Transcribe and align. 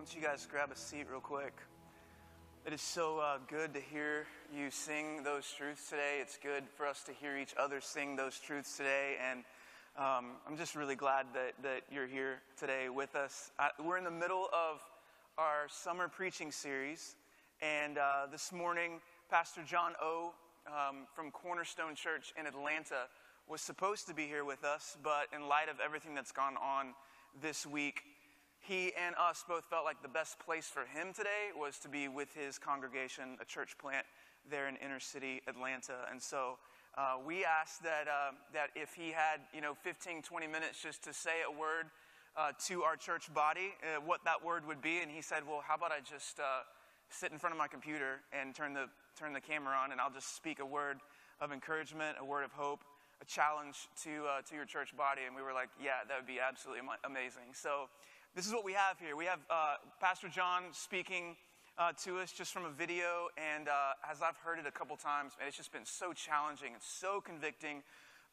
don't 0.00 0.14
you 0.14 0.22
guys 0.22 0.48
grab 0.50 0.70
a 0.72 0.76
seat 0.76 1.04
real 1.10 1.20
quick? 1.20 1.52
It 2.64 2.72
is 2.72 2.80
so 2.80 3.18
uh, 3.18 3.36
good 3.50 3.74
to 3.74 3.80
hear 3.80 4.24
you 4.50 4.70
sing 4.70 5.22
those 5.24 5.52
truths 5.52 5.90
today. 5.90 6.20
It's 6.22 6.38
good 6.42 6.64
for 6.74 6.86
us 6.86 7.02
to 7.02 7.12
hear 7.12 7.36
each 7.36 7.52
other 7.60 7.82
sing 7.82 8.16
those 8.16 8.38
truths 8.38 8.78
today. 8.78 9.16
And 9.30 9.40
um, 9.98 10.36
I'm 10.48 10.56
just 10.56 10.74
really 10.74 10.94
glad 10.94 11.26
that, 11.34 11.52
that 11.62 11.82
you're 11.92 12.06
here 12.06 12.40
today 12.58 12.88
with 12.88 13.14
us. 13.14 13.52
I, 13.58 13.72
we're 13.78 13.98
in 13.98 14.04
the 14.04 14.10
middle 14.10 14.48
of 14.54 14.80
our 15.36 15.68
summer 15.68 16.08
preaching 16.08 16.50
series. 16.50 17.16
And 17.60 17.98
uh, 17.98 18.26
this 18.32 18.52
morning, 18.52 19.00
Pastor 19.30 19.60
John 19.66 19.92
O. 20.00 20.32
Um, 20.66 21.08
from 21.14 21.30
Cornerstone 21.30 21.94
Church 21.94 22.32
in 22.40 22.46
Atlanta 22.46 23.04
was 23.46 23.60
supposed 23.60 24.06
to 24.06 24.14
be 24.14 24.24
here 24.24 24.46
with 24.46 24.64
us, 24.64 24.96
but 25.02 25.26
in 25.36 25.46
light 25.46 25.68
of 25.68 25.76
everything 25.78 26.14
that's 26.14 26.32
gone 26.32 26.54
on 26.56 26.94
this 27.42 27.66
week, 27.66 28.02
he 28.60 28.92
and 28.94 29.14
us 29.16 29.44
both 29.48 29.64
felt 29.64 29.84
like 29.84 30.02
the 30.02 30.08
best 30.08 30.38
place 30.38 30.66
for 30.66 30.84
him 30.84 31.12
today 31.12 31.48
was 31.56 31.78
to 31.78 31.88
be 31.88 32.08
with 32.08 32.34
his 32.34 32.58
congregation, 32.58 33.38
a 33.40 33.44
church 33.44 33.76
plant 33.78 34.04
there 34.50 34.68
in 34.68 34.76
inner 34.76 35.00
city 35.00 35.40
Atlanta. 35.48 36.06
And 36.10 36.20
so 36.20 36.58
uh, 36.96 37.16
we 37.24 37.44
asked 37.44 37.82
that, 37.82 38.06
uh, 38.06 38.32
that 38.52 38.68
if 38.74 38.94
he 38.94 39.10
had, 39.10 39.40
you 39.54 39.60
know, 39.60 39.74
15, 39.82 40.22
20 40.22 40.46
minutes 40.46 40.82
just 40.82 41.02
to 41.04 41.12
say 41.12 41.42
a 41.46 41.50
word 41.50 41.86
uh, 42.36 42.52
to 42.66 42.82
our 42.82 42.96
church 42.96 43.32
body, 43.32 43.74
uh, 43.82 44.00
what 44.00 44.20
that 44.24 44.44
word 44.44 44.66
would 44.66 44.82
be. 44.82 44.98
And 45.00 45.10
he 45.10 45.22
said, 45.22 45.42
well, 45.46 45.62
how 45.66 45.74
about 45.76 45.92
I 45.92 46.00
just 46.00 46.38
uh, 46.38 46.62
sit 47.08 47.32
in 47.32 47.38
front 47.38 47.54
of 47.54 47.58
my 47.58 47.68
computer 47.68 48.20
and 48.32 48.54
turn 48.54 48.74
the, 48.74 48.86
turn 49.18 49.32
the 49.32 49.40
camera 49.40 49.74
on 49.74 49.92
and 49.92 50.00
I'll 50.00 50.12
just 50.12 50.36
speak 50.36 50.60
a 50.60 50.66
word 50.66 50.98
of 51.40 51.52
encouragement, 51.52 52.18
a 52.20 52.24
word 52.24 52.44
of 52.44 52.52
hope, 52.52 52.80
a 53.22 53.24
challenge 53.24 53.88
to, 54.04 54.24
uh, 54.26 54.42
to 54.42 54.54
your 54.54 54.64
church 54.64 54.96
body. 54.96 55.22
And 55.26 55.34
we 55.34 55.42
were 55.42 55.52
like, 55.52 55.68
yeah, 55.82 56.04
that 56.08 56.16
would 56.16 56.26
be 56.26 56.40
absolutely 56.40 56.82
amazing. 57.04 57.52
So 57.52 57.88
this 58.34 58.46
is 58.46 58.52
what 58.52 58.64
we 58.64 58.72
have 58.72 58.98
here. 58.98 59.16
We 59.16 59.24
have 59.24 59.40
uh, 59.50 59.74
Pastor 60.00 60.28
John 60.28 60.64
speaking 60.72 61.36
uh, 61.78 61.92
to 62.04 62.18
us 62.18 62.30
just 62.30 62.52
from 62.52 62.64
a 62.64 62.70
video, 62.70 63.28
and 63.36 63.68
uh, 63.68 64.08
as 64.08 64.22
I've 64.22 64.36
heard 64.36 64.58
it 64.58 64.66
a 64.66 64.70
couple 64.70 64.96
times, 64.96 65.32
man, 65.38 65.48
it's 65.48 65.56
just 65.56 65.72
been 65.72 65.84
so 65.84 66.12
challenging 66.12 66.74
and 66.74 66.82
so 66.82 67.20
convicting, 67.20 67.82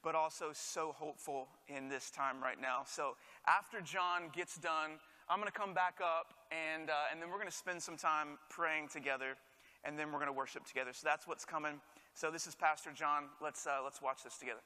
but 0.04 0.14
also 0.14 0.52
so 0.54 0.94
hopeful 0.96 1.48
in 1.68 1.90
this 1.90 2.12
time 2.12 2.42
right 2.44 2.62
now. 2.62 2.82
So 2.86 3.16
after 3.48 3.82
John 3.82 4.30
gets 4.36 4.58
done, 4.58 4.92
I'm 5.30 5.40
going 5.40 5.52
to 5.52 5.58
come 5.58 5.74
back 5.74 6.00
up, 6.04 6.34
and, 6.52 6.90
uh, 6.90 7.12
and 7.12 7.22
then 7.22 7.30
we're 7.30 7.40
going 7.40 7.50
to 7.50 7.58
spend 7.58 7.82
some 7.82 7.98
time 7.98 8.38
praying 8.50 8.90
together, 8.90 9.36
and 9.84 9.98
then 9.98 10.12
we're 10.12 10.20
going 10.20 10.32
to 10.32 10.38
worship 10.38 10.66
together. 10.66 10.92
So 10.94 11.08
that's 11.08 11.28
what's 11.28 11.44
coming. 11.44 11.82
So 12.14 12.30
this 12.30 12.46
is 12.46 12.54
Pastor 12.54 12.92
John. 12.94 13.24
Let's, 13.42 13.66
uh, 13.66 13.80
let's 13.84 14.02
watch 14.02 14.24
this 14.24 14.38
together. 14.38 14.62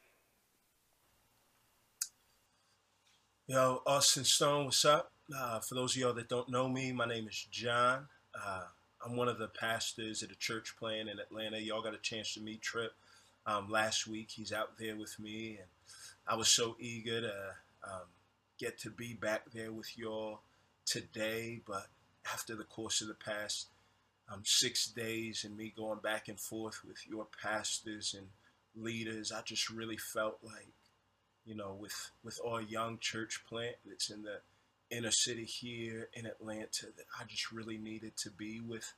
Yo, 3.47 3.81
Austin 3.86 4.23
Stone, 4.23 4.66
what's 4.66 4.86
up? 4.86 5.11
Uh, 5.30 5.59
for 5.59 5.75
those 5.75 5.95
of 5.95 6.02
y'all 6.02 6.14
that 6.14 6.30
don't 6.30 6.50
know 6.50 6.67
me, 6.67 6.91
my 6.91 7.05
name 7.05 7.27
is 7.27 7.47
John. 7.52 8.08
Uh, 8.36 8.64
I'm 9.05 9.16
one 9.16 9.28
of 9.28 9.38
the 9.38 9.47
pastors 9.47 10.23
at 10.23 10.31
a 10.31 10.36
church 10.36 10.75
plant 10.78 11.09
in 11.09 11.19
Atlanta. 11.19 11.58
Y'all 11.58 11.81
got 11.81 11.94
a 11.94 12.00
chance 12.00 12.33
to 12.33 12.41
meet 12.41 12.61
Trip 12.61 12.91
um, 13.45 13.69
last 13.69 14.08
week. 14.08 14.31
He's 14.31 14.52
out 14.52 14.78
there 14.78 14.95
with 14.95 15.19
me, 15.19 15.58
and 15.59 15.67
I 16.28 16.36
was 16.36 16.50
so 16.50 16.75
eager 16.80 17.22
to 17.22 17.33
um, 17.83 18.08
get 18.59 18.78
to 18.80 18.89
be 18.89 19.13
back 19.13 19.52
there 19.53 19.72
with 19.72 19.97
y'all 19.97 20.41
today. 20.86 21.61
But 21.66 21.88
after 22.31 22.56
the 22.56 22.66
course 22.66 23.02
of 23.02 23.08
the 23.08 23.13
past 23.13 23.67
um, 24.31 24.41
six 24.44 24.88
days 24.88 25.45
and 25.45 25.56
me 25.56 25.73
going 25.75 26.00
back 26.00 26.28
and 26.28 26.39
forth 26.39 26.81
with 26.85 27.08
your 27.08 27.28
pastors 27.41 28.16
and 28.17 28.28
leaders, 28.75 29.31
I 29.31 29.41
just 29.44 29.69
really 29.69 29.97
felt 29.97 30.39
like 30.44 30.73
you 31.45 31.56
know, 31.56 31.75
with 31.80 32.11
with 32.23 32.39
our 32.45 32.61
young 32.61 32.97
church 33.00 33.44
plant 33.47 33.75
that's 33.85 34.09
in 34.09 34.23
the 34.23 34.39
inner 34.92 35.11
city 35.11 35.45
here 35.45 36.09
in 36.14 36.25
Atlanta, 36.25 36.88
that 36.97 37.06
I 37.20 37.23
just 37.25 37.52
really 37.52 37.78
needed 37.78 38.17
to 38.17 38.30
be 38.30 38.59
with 38.59 38.94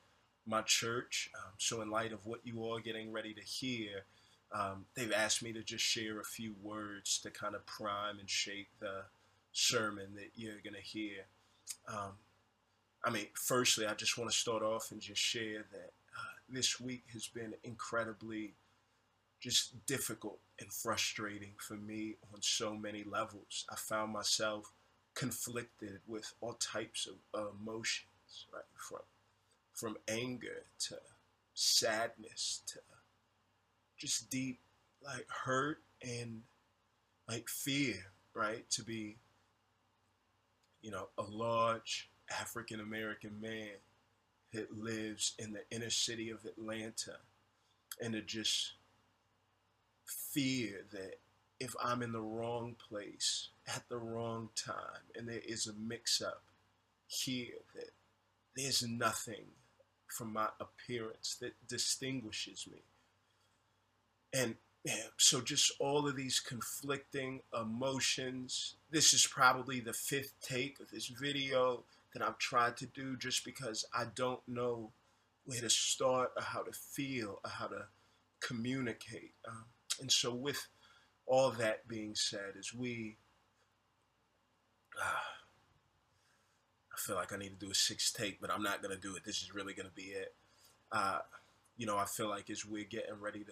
my 0.46 0.62
church. 0.62 1.30
Um, 1.36 1.54
so, 1.58 1.82
in 1.82 1.90
light 1.90 2.12
of 2.12 2.26
what 2.26 2.42
you 2.44 2.66
are 2.68 2.80
getting 2.80 3.12
ready 3.12 3.34
to 3.34 3.42
hear, 3.42 4.06
um, 4.52 4.86
they've 4.96 5.12
asked 5.12 5.44
me 5.44 5.54
to 5.54 5.64
just 5.64 5.84
share 5.84 6.20
a 6.20 6.26
few 6.26 6.56
words 6.62 7.20
to 7.20 7.32
kind 7.32 7.56
of 7.56 7.66
prime 7.66 8.20
and 8.20 8.30
shape 8.30 8.68
the 8.80 9.04
sermon 9.52 10.16
that 10.16 10.32
you're 10.36 10.62
going 10.64 10.76
to 10.76 10.82
hear. 10.82 11.26
Um, 11.88 12.14
I 13.04 13.10
mean, 13.10 13.28
firstly, 13.34 13.86
I 13.86 13.94
just 13.94 14.18
want 14.18 14.32
to 14.32 14.38
start 14.38 14.64
off 14.64 14.92
and 14.92 15.02
just 15.02 15.22
share 15.22 15.66
that 15.72 15.92
uh, 16.18 16.34
this 16.50 16.80
week 16.80 17.04
has 17.14 17.28
been 17.28 17.54
incredibly 17.64 18.54
just 19.42 19.86
difficult 19.86 20.40
and 20.60 20.72
frustrating 20.72 21.54
for 21.58 21.74
me 21.74 22.16
on 22.34 22.42
so 22.42 22.76
many 22.76 23.04
levels. 23.04 23.66
I 23.70 23.76
found 23.76 24.14
myself 24.14 24.72
conflicted 25.16 26.00
with 26.08 26.34
all 26.42 26.54
types 26.54 27.08
of 27.08 27.16
uh, 27.40 27.50
emotions, 27.60 28.48
right? 28.54 28.64
From 28.76 29.00
from 29.74 29.98
anger 30.08 30.66
to 30.78 30.96
sadness 31.56 32.62
to 32.68 32.80
just 33.98 34.30
deep 34.30 34.60
like 35.04 35.28
hurt 35.30 35.80
and 36.02 36.42
like 37.28 37.48
fear, 37.50 37.96
right? 38.34 38.70
To 38.72 38.84
be, 38.84 39.18
you 40.82 40.92
know, 40.92 41.08
a 41.18 41.24
large 41.24 42.10
African 42.30 42.80
American 42.80 43.40
man 43.42 43.70
that 44.54 44.78
lives 44.78 45.34
in 45.40 45.54
the 45.54 45.64
inner 45.72 45.90
city 45.90 46.30
of 46.30 46.46
Atlanta 46.46 47.18
and 48.02 48.14
to 48.14 48.22
just 48.22 48.74
fear 50.06 50.86
that 50.92 51.16
if 51.64 51.76
I'm 51.82 52.02
in 52.02 52.12
the 52.12 52.22
wrong 52.22 52.76
place 52.90 53.50
at 53.68 53.84
the 53.90 53.98
wrong 53.98 54.50
time 54.56 55.04
and 55.16 55.28
there 55.28 55.42
is 55.44 55.66
a 55.66 55.74
mix 55.74 56.22
up 56.22 56.44
here, 57.08 57.62
that 57.76 57.92
there's 58.56 58.84
nothing 58.88 59.46
from 60.08 60.34
my 60.34 60.50
appearance 60.60 61.38
that 61.42 61.54
distinguishes 61.68 62.68
me. 62.72 62.82
And 64.34 64.56
so 65.18 65.42
just 65.42 65.72
all 65.80 66.08
of 66.08 66.16
these 66.16 66.40
conflicting 66.40 67.42
emotions. 67.58 68.76
This 68.92 69.14
is 69.14 69.26
probably 69.26 69.80
the 69.80 69.94
fifth 69.94 70.34
take 70.42 70.80
of 70.80 70.92
this 70.92 71.08
video 71.08 71.84
that 72.14 72.22
I've 72.22 72.38
tried 72.38 72.78
to 72.78 72.86
do 72.86 73.16
just 73.16 73.46
because 73.46 73.86
I 73.94 74.06
don't 74.14 74.42
know 74.48 74.92
where 75.46 75.62
to 75.62 75.70
start 75.70 76.32
or 76.36 76.44
how 76.44 76.64
to 76.64 76.72
feel 76.74 77.40
or 77.44 77.50
how 77.50 77.68
to 77.68 77.86
communicate. 78.42 79.32
Um, 79.48 79.66
and 80.02 80.12
so, 80.12 80.34
with 80.34 80.68
all 81.26 81.52
that 81.52 81.88
being 81.88 82.16
said, 82.16 82.54
as 82.58 82.74
we, 82.74 83.18
uh, 85.00 85.34
I 86.94 86.98
feel 86.98 87.16
like 87.16 87.34
I 87.34 87.38
need 87.38 87.60
to 87.60 87.66
do 87.66 87.72
a 87.72 87.76
six 87.76 88.12
take, 88.12 88.40
but 88.40 88.52
I'm 88.52 88.64
not 88.64 88.82
going 88.82 88.96
to 88.96 89.02
do 89.02 89.16
it. 89.16 89.24
This 89.24 89.42
is 89.42 89.54
really 89.54 89.74
going 89.74 89.88
to 89.88 89.96
be 89.96 90.12
it. 90.12 90.34
Uh, 90.92 91.20
you 91.78 91.86
know, 91.86 91.98
I 91.98 92.06
feel 92.06 92.30
like 92.30 92.50
as 92.50 92.66
we're 92.66 92.84
getting 92.84 93.20
ready 93.20 93.44
to 93.44 93.52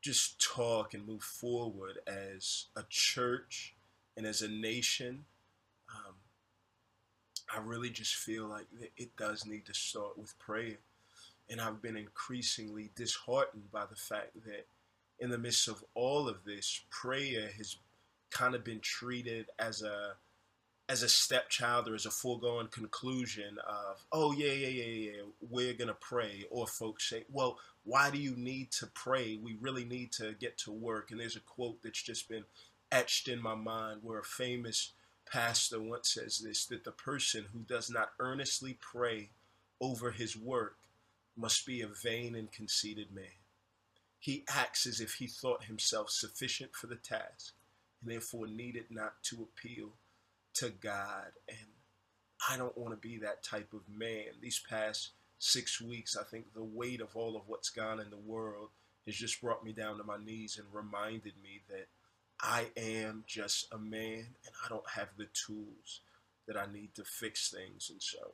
just 0.00 0.40
talk 0.40 0.94
and 0.94 1.06
move 1.06 1.22
forward 1.22 1.98
as 2.06 2.66
a 2.74 2.84
church 2.88 3.74
and 4.16 4.26
as 4.26 4.40
a 4.40 4.48
nation, 4.48 5.24
um, 5.94 6.14
I 7.54 7.58
really 7.58 7.90
just 7.90 8.14
feel 8.14 8.46
like 8.46 8.66
it 8.96 9.16
does 9.16 9.44
need 9.44 9.66
to 9.66 9.74
start 9.74 10.16
with 10.16 10.38
prayer. 10.38 10.78
And 11.50 11.60
I've 11.60 11.82
been 11.82 11.96
increasingly 11.96 12.90
disheartened 12.94 13.72
by 13.72 13.84
the 13.84 13.96
fact 13.96 14.34
that 14.46 14.66
in 15.20 15.30
the 15.30 15.38
midst 15.38 15.68
of 15.68 15.84
all 15.94 16.28
of 16.28 16.44
this, 16.44 16.80
prayer 16.90 17.50
has 17.56 17.76
kind 18.30 18.54
of 18.54 18.64
been 18.64 18.80
treated 18.80 19.46
as 19.58 19.82
a 19.82 20.14
as 20.88 21.04
a 21.04 21.08
stepchild 21.08 21.88
or 21.88 21.94
as 21.94 22.04
a 22.04 22.10
foregone 22.10 22.66
conclusion 22.66 23.58
of, 23.64 24.04
oh 24.10 24.32
yeah, 24.32 24.50
yeah, 24.50 24.66
yeah, 24.66 25.10
yeah, 25.12 25.22
we're 25.48 25.72
gonna 25.72 25.94
pray. 25.94 26.44
Or 26.50 26.66
folks 26.66 27.08
say, 27.08 27.24
well, 27.30 27.58
why 27.84 28.10
do 28.10 28.18
you 28.18 28.34
need 28.36 28.72
to 28.72 28.88
pray? 28.88 29.38
We 29.40 29.56
really 29.60 29.84
need 29.84 30.10
to 30.12 30.32
get 30.32 30.58
to 30.58 30.72
work. 30.72 31.12
And 31.12 31.20
there's 31.20 31.36
a 31.36 31.40
quote 31.40 31.80
that's 31.82 32.02
just 32.02 32.28
been 32.28 32.42
etched 32.90 33.28
in 33.28 33.40
my 33.40 33.54
mind 33.54 34.00
where 34.02 34.18
a 34.18 34.24
famous 34.24 34.92
pastor 35.30 35.80
once 35.80 36.14
says 36.14 36.38
this 36.44 36.66
that 36.66 36.82
the 36.82 36.90
person 36.90 37.46
who 37.52 37.60
does 37.60 37.88
not 37.88 38.10
earnestly 38.18 38.76
pray 38.80 39.30
over 39.80 40.10
his 40.10 40.36
work 40.36 40.76
must 41.36 41.64
be 41.66 41.82
a 41.82 41.86
vain 41.86 42.34
and 42.34 42.50
conceited 42.50 43.14
man. 43.14 43.39
He 44.20 44.44
acts 44.48 44.86
as 44.86 45.00
if 45.00 45.14
he 45.14 45.26
thought 45.26 45.64
himself 45.64 46.10
sufficient 46.10 46.74
for 46.74 46.86
the 46.86 46.96
task 46.96 47.54
and 48.00 48.12
therefore 48.12 48.46
needed 48.46 48.84
not 48.90 49.22
to 49.24 49.42
appeal 49.42 49.94
to 50.54 50.68
God. 50.68 51.32
And 51.48 51.68
I 52.48 52.56
don't 52.56 52.76
want 52.76 52.92
to 52.92 53.08
be 53.08 53.18
that 53.18 53.42
type 53.42 53.72
of 53.72 53.80
man. 53.88 54.26
These 54.40 54.62
past 54.68 55.12
six 55.38 55.80
weeks, 55.80 56.16
I 56.16 56.24
think 56.24 56.52
the 56.52 56.62
weight 56.62 57.00
of 57.00 57.16
all 57.16 57.34
of 57.34 57.48
what's 57.48 57.70
gone 57.70 57.98
in 57.98 58.10
the 58.10 58.16
world 58.16 58.68
has 59.06 59.16
just 59.16 59.40
brought 59.40 59.64
me 59.64 59.72
down 59.72 59.96
to 59.96 60.04
my 60.04 60.18
knees 60.22 60.58
and 60.58 60.68
reminded 60.72 61.34
me 61.42 61.62
that 61.70 61.88
I 62.42 62.66
am 62.76 63.24
just 63.26 63.72
a 63.72 63.78
man 63.78 64.18
and 64.44 64.54
I 64.64 64.68
don't 64.68 64.88
have 64.90 65.08
the 65.16 65.28
tools 65.46 66.00
that 66.46 66.56
I 66.56 66.70
need 66.70 66.94
to 66.96 67.04
fix 67.04 67.50
things. 67.50 67.90
And 67.90 68.02
so, 68.02 68.32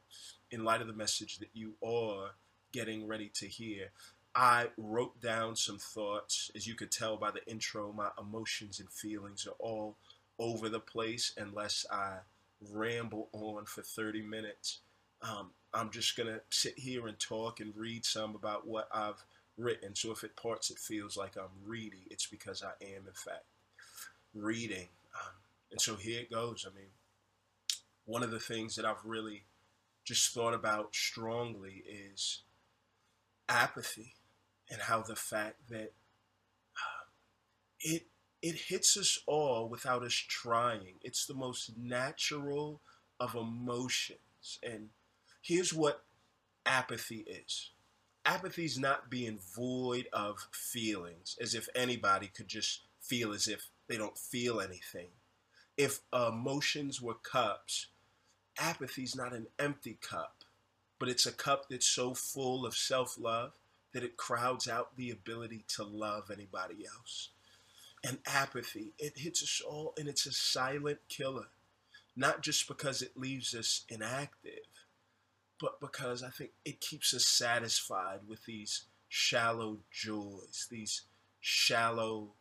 in 0.50 0.64
light 0.64 0.80
of 0.80 0.86
the 0.86 0.92
message 0.92 1.38
that 1.38 1.50
you 1.52 1.74
are 1.84 2.30
getting 2.72 3.06
ready 3.06 3.30
to 3.34 3.46
hear, 3.46 3.90
I 4.36 4.66
wrote 4.76 5.18
down 5.22 5.56
some 5.56 5.78
thoughts. 5.78 6.50
As 6.54 6.66
you 6.66 6.74
could 6.74 6.92
tell 6.92 7.16
by 7.16 7.30
the 7.30 7.44
intro, 7.50 7.90
my 7.90 8.10
emotions 8.20 8.80
and 8.80 8.90
feelings 8.90 9.46
are 9.46 9.56
all 9.58 9.96
over 10.38 10.68
the 10.68 10.78
place 10.78 11.32
unless 11.38 11.86
I 11.90 12.18
ramble 12.70 13.30
on 13.32 13.64
for 13.64 13.80
30 13.80 14.20
minutes. 14.20 14.80
Um, 15.22 15.52
I'm 15.72 15.90
just 15.90 16.18
going 16.18 16.28
to 16.28 16.42
sit 16.50 16.78
here 16.78 17.06
and 17.06 17.18
talk 17.18 17.60
and 17.60 17.74
read 17.74 18.04
some 18.04 18.34
about 18.34 18.66
what 18.66 18.90
I've 18.92 19.24
written. 19.56 19.94
So 19.94 20.12
if 20.12 20.22
it 20.22 20.36
parts 20.36 20.70
it 20.70 20.78
feels 20.78 21.16
like 21.16 21.38
I'm 21.38 21.64
reading, 21.64 22.02
it's 22.10 22.26
because 22.26 22.62
I 22.62 22.72
am, 22.84 23.06
in 23.06 23.14
fact, 23.14 23.46
reading. 24.34 24.88
Um, 25.14 25.32
and 25.70 25.80
so 25.80 25.96
here 25.96 26.20
it 26.20 26.30
goes. 26.30 26.66
I 26.70 26.76
mean, 26.76 26.90
one 28.04 28.22
of 28.22 28.30
the 28.30 28.38
things 28.38 28.76
that 28.76 28.84
I've 28.84 29.02
really 29.02 29.44
just 30.04 30.34
thought 30.34 30.52
about 30.52 30.94
strongly 30.94 31.82
is 31.88 32.42
apathy 33.48 34.15
and 34.70 34.82
how 34.82 35.02
the 35.02 35.16
fact 35.16 35.68
that 35.68 35.92
uh, 36.74 37.04
it 37.80 38.06
it 38.42 38.54
hits 38.68 38.96
us 38.96 39.18
all 39.26 39.68
without 39.68 40.02
us 40.02 40.12
trying. 40.14 40.94
It's 41.02 41.26
the 41.26 41.34
most 41.34 41.76
natural 41.76 42.80
of 43.18 43.34
emotions. 43.34 44.58
And 44.62 44.90
here's 45.42 45.72
what 45.72 46.04
apathy 46.64 47.24
is. 47.26 47.70
Apathy 48.24 48.64
is 48.64 48.78
not 48.78 49.10
being 49.10 49.38
void 49.56 50.08
of 50.12 50.48
feelings, 50.52 51.36
as 51.40 51.54
if 51.54 51.68
anybody 51.74 52.26
could 52.26 52.48
just 52.48 52.82
feel 53.00 53.32
as 53.32 53.48
if 53.48 53.68
they 53.88 53.96
don't 53.96 54.18
feel 54.18 54.60
anything. 54.60 55.08
If 55.76 56.00
emotions 56.12 57.00
were 57.00 57.14
cups, 57.14 57.86
apathy 58.58 59.04
is 59.04 59.14
not 59.16 59.32
an 59.32 59.46
empty 59.58 59.98
cup, 60.00 60.44
but 60.98 61.08
it's 61.08 61.26
a 61.26 61.32
cup 61.32 61.68
that's 61.68 61.86
so 61.86 62.14
full 62.14 62.66
of 62.66 62.76
self 62.76 63.16
love 63.18 63.52
that 63.92 64.02
it 64.02 64.16
crowds 64.16 64.68
out 64.68 64.96
the 64.96 65.10
ability 65.10 65.64
to 65.68 65.84
love 65.84 66.30
anybody 66.30 66.84
else. 66.86 67.30
And 68.04 68.18
apathy, 68.26 68.92
it 68.98 69.18
hits 69.18 69.42
us 69.42 69.62
all, 69.66 69.94
and 69.98 70.08
it's 70.08 70.26
a 70.26 70.32
silent 70.32 70.98
killer. 71.08 71.48
Not 72.14 72.42
just 72.42 72.68
because 72.68 73.02
it 73.02 73.16
leaves 73.16 73.54
us 73.54 73.84
inactive, 73.88 74.60
but 75.60 75.80
because 75.80 76.22
I 76.22 76.30
think 76.30 76.50
it 76.64 76.80
keeps 76.80 77.14
us 77.14 77.26
satisfied 77.26 78.20
with 78.28 78.44
these 78.44 78.84
shallow 79.08 79.78
joys, 79.90 80.66
these 80.70 81.02
shallow 81.40 82.32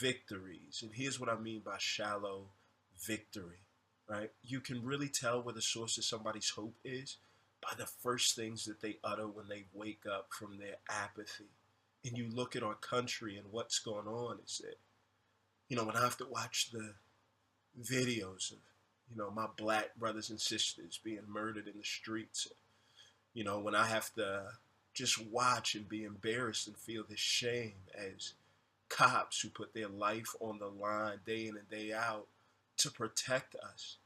victories. 0.00 0.80
And 0.82 0.92
here's 0.94 1.18
what 1.18 1.30
I 1.30 1.36
mean 1.38 1.62
by 1.64 1.76
shallow 1.78 2.48
victory, 3.06 3.62
right? 4.08 4.30
You 4.42 4.60
can 4.60 4.84
really 4.84 5.08
tell 5.08 5.42
where 5.42 5.54
the 5.54 5.62
source 5.62 5.96
of 5.98 6.04
somebody's 6.04 6.50
hope 6.50 6.74
is 6.84 7.16
by 7.62 7.76
the 7.76 7.86
first 7.86 8.36
things 8.36 8.64
that 8.64 8.80
they 8.80 8.98
utter 9.02 9.26
when 9.26 9.48
they 9.48 9.64
wake 9.72 10.02
up 10.10 10.28
from 10.30 10.58
their 10.58 10.76
apathy. 10.88 11.50
And 12.04 12.16
you 12.16 12.28
look 12.32 12.54
at 12.54 12.62
our 12.62 12.74
country 12.74 13.36
and 13.36 13.46
what's 13.50 13.78
going 13.78 14.06
on 14.06 14.38
is 14.44 14.58
that, 14.64 14.78
you 15.68 15.76
know, 15.76 15.84
when 15.84 15.96
I 15.96 16.02
have 16.02 16.16
to 16.18 16.26
watch 16.26 16.70
the 16.70 16.94
videos 17.80 18.52
of, 18.52 18.58
you 19.10 19.16
know, 19.16 19.30
my 19.30 19.46
black 19.56 19.96
brothers 19.96 20.30
and 20.30 20.40
sisters 20.40 21.00
being 21.02 21.22
murdered 21.28 21.66
in 21.66 21.78
the 21.78 21.84
streets, 21.84 22.48
you 23.34 23.44
know, 23.44 23.58
when 23.58 23.74
I 23.74 23.86
have 23.86 24.12
to 24.14 24.42
just 24.94 25.24
watch 25.26 25.74
and 25.74 25.88
be 25.88 26.04
embarrassed 26.04 26.66
and 26.66 26.76
feel 26.76 27.04
this 27.08 27.20
shame 27.20 27.74
as 27.96 28.34
cops 28.88 29.40
who 29.40 29.48
put 29.48 29.74
their 29.74 29.88
life 29.88 30.34
on 30.40 30.58
the 30.58 30.66
line 30.66 31.18
day 31.26 31.46
in 31.46 31.56
and 31.56 31.68
day 31.70 31.92
out 31.92 32.26
to 32.78 32.90
protect 32.90 33.54
us 33.56 33.96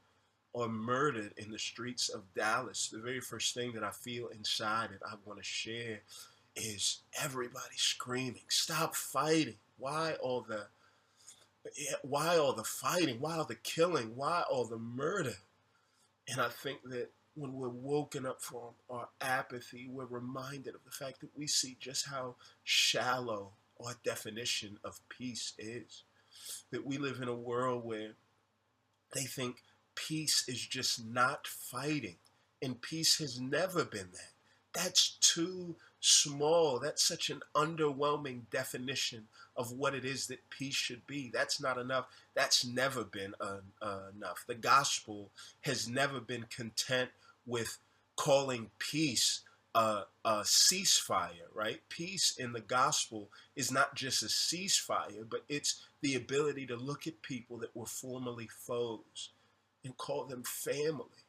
are 0.54 0.68
murdered 0.68 1.32
in 1.36 1.50
the 1.50 1.58
streets 1.58 2.08
of 2.08 2.34
Dallas, 2.34 2.88
the 2.88 2.98
very 3.00 3.20
first 3.20 3.54
thing 3.54 3.72
that 3.72 3.82
I 3.82 3.90
feel 3.90 4.28
inside 4.28 4.90
and 4.90 5.00
I 5.06 5.14
want 5.24 5.38
to 5.38 5.44
share 5.44 6.00
is 6.54 7.02
everybody 7.18 7.76
screaming, 7.76 8.44
"Stop 8.48 8.94
fighting! 8.94 9.58
Why 9.78 10.14
all 10.14 10.42
the 10.42 10.68
eh, 11.66 11.94
why 12.02 12.36
all 12.36 12.52
the 12.52 12.64
fighting? 12.64 13.20
Why 13.20 13.36
all 13.36 13.44
the 13.44 13.54
killing? 13.54 14.14
Why 14.16 14.42
all 14.42 14.66
the 14.66 14.78
murder?" 14.78 15.36
And 16.28 16.40
I 16.40 16.48
think 16.48 16.82
that 16.84 17.10
when 17.34 17.54
we're 17.54 17.68
woken 17.68 18.26
up 18.26 18.42
from 18.42 18.74
our 18.90 19.08
apathy, 19.20 19.88
we're 19.88 20.04
reminded 20.04 20.74
of 20.74 20.84
the 20.84 20.90
fact 20.90 21.20
that 21.20 21.36
we 21.36 21.46
see 21.46 21.76
just 21.80 22.06
how 22.06 22.36
shallow 22.62 23.52
our 23.80 23.94
definition 24.04 24.78
of 24.84 25.00
peace 25.08 25.54
is. 25.58 26.02
That 26.70 26.84
we 26.84 26.98
live 26.98 27.20
in 27.20 27.28
a 27.28 27.34
world 27.34 27.84
where 27.84 28.12
they 29.14 29.24
think 29.24 29.62
peace 30.08 30.44
is 30.48 30.60
just 30.66 31.04
not 31.04 31.46
fighting. 31.46 32.16
And 32.60 32.80
peace 32.80 33.18
has 33.18 33.40
never 33.40 33.84
been 33.84 34.08
that. 34.12 34.32
That's 34.72 35.18
too 35.20 35.76
small. 36.00 36.78
That's 36.78 37.06
such 37.06 37.30
an 37.30 37.40
underwhelming 37.54 38.42
definition 38.50 39.26
of 39.56 39.72
what 39.72 39.94
it 39.94 40.04
is 40.04 40.28
that 40.28 40.48
peace 40.50 40.74
should 40.74 41.06
be. 41.06 41.30
That's 41.32 41.60
not 41.60 41.78
enough. 41.78 42.06
That's 42.34 42.64
never 42.64 43.04
been 43.04 43.34
uh, 43.40 43.58
uh, 43.80 43.98
enough. 44.16 44.44
The 44.46 44.54
gospel 44.54 45.30
has 45.62 45.88
never 45.88 46.20
been 46.20 46.46
content 46.54 47.10
with 47.46 47.78
calling 48.16 48.70
peace 48.78 49.40
a, 49.74 50.02
a 50.24 50.40
ceasefire, 50.40 51.48
right? 51.54 51.80
Peace 51.88 52.36
in 52.38 52.52
the 52.52 52.60
gospel 52.60 53.28
is 53.56 53.70
not 53.70 53.94
just 53.94 54.22
a 54.22 54.26
ceasefire, 54.26 55.28
but 55.28 55.44
it's 55.48 55.86
the 56.00 56.14
ability 56.14 56.66
to 56.66 56.76
look 56.76 57.06
at 57.06 57.22
people 57.22 57.58
that 57.58 57.74
were 57.74 57.86
formerly 57.86 58.48
foes 58.48 59.30
and 59.84 59.96
call 59.96 60.24
them 60.24 60.42
family. 60.44 61.26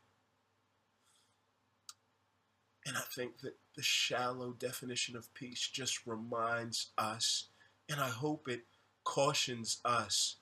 And 2.86 2.98
I 2.98 3.02
think 3.16 3.40
that 3.40 3.56
the 3.76 3.84
shallow 3.84 4.52
definition 4.52 5.16
of 5.16 5.34
peace 5.34 5.70
just 5.72 6.06
reminds 6.06 6.92
us, 6.98 7.48
and 7.90 8.00
I 8.00 8.10
hope 8.10 8.48
it 8.48 8.64
cautions 9.04 9.80
us, 9.86 10.38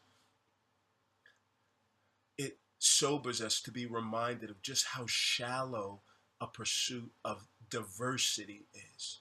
it 2.38 2.58
sobers 2.80 3.42
us 3.42 3.62
to 3.62 3.72
be 3.72 3.86
reminded 3.86 4.50
of 4.50 4.62
just 4.62 4.88
how 4.88 5.06
shallow 5.08 6.02
a 6.40 6.48
pursuit 6.48 7.12
of 7.24 7.48
diversity 7.70 8.66
is. 8.74 9.20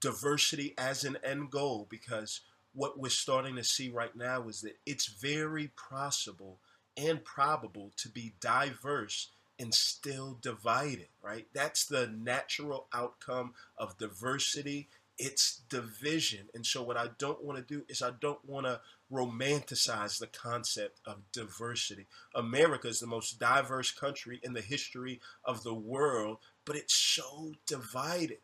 Diversity 0.00 0.74
as 0.76 1.04
an 1.04 1.16
end 1.24 1.50
goal, 1.50 1.86
because 1.88 2.40
what 2.74 2.98
we're 2.98 3.08
starting 3.08 3.56
to 3.56 3.64
see 3.64 3.88
right 3.88 4.14
now 4.16 4.48
is 4.48 4.60
that 4.62 4.78
it's 4.84 5.06
very 5.06 5.70
possible 5.90 6.58
and 6.98 7.24
probable 7.24 7.92
to 7.96 8.08
be 8.08 8.34
diverse 8.40 9.30
and 9.58 9.72
still 9.74 10.38
divided, 10.40 11.08
right? 11.22 11.46
That's 11.52 11.84
the 11.84 12.06
natural 12.06 12.86
outcome 12.92 13.54
of 13.76 13.98
diversity. 13.98 14.88
It's 15.18 15.62
division. 15.68 16.48
And 16.54 16.64
so, 16.64 16.82
what 16.82 16.96
I 16.96 17.08
don't 17.18 17.42
want 17.42 17.58
to 17.58 17.74
do 17.74 17.84
is, 17.88 18.02
I 18.02 18.10
don't 18.20 18.44
want 18.44 18.66
to 18.66 18.80
romanticize 19.12 20.18
the 20.18 20.26
concept 20.28 21.00
of 21.06 21.32
diversity. 21.32 22.06
America 22.34 22.88
is 22.88 23.00
the 23.00 23.06
most 23.06 23.40
diverse 23.40 23.90
country 23.90 24.40
in 24.42 24.52
the 24.52 24.60
history 24.60 25.20
of 25.44 25.64
the 25.64 25.74
world, 25.74 26.38
but 26.64 26.76
it's 26.76 26.94
so 26.94 27.54
divided. 27.66 28.38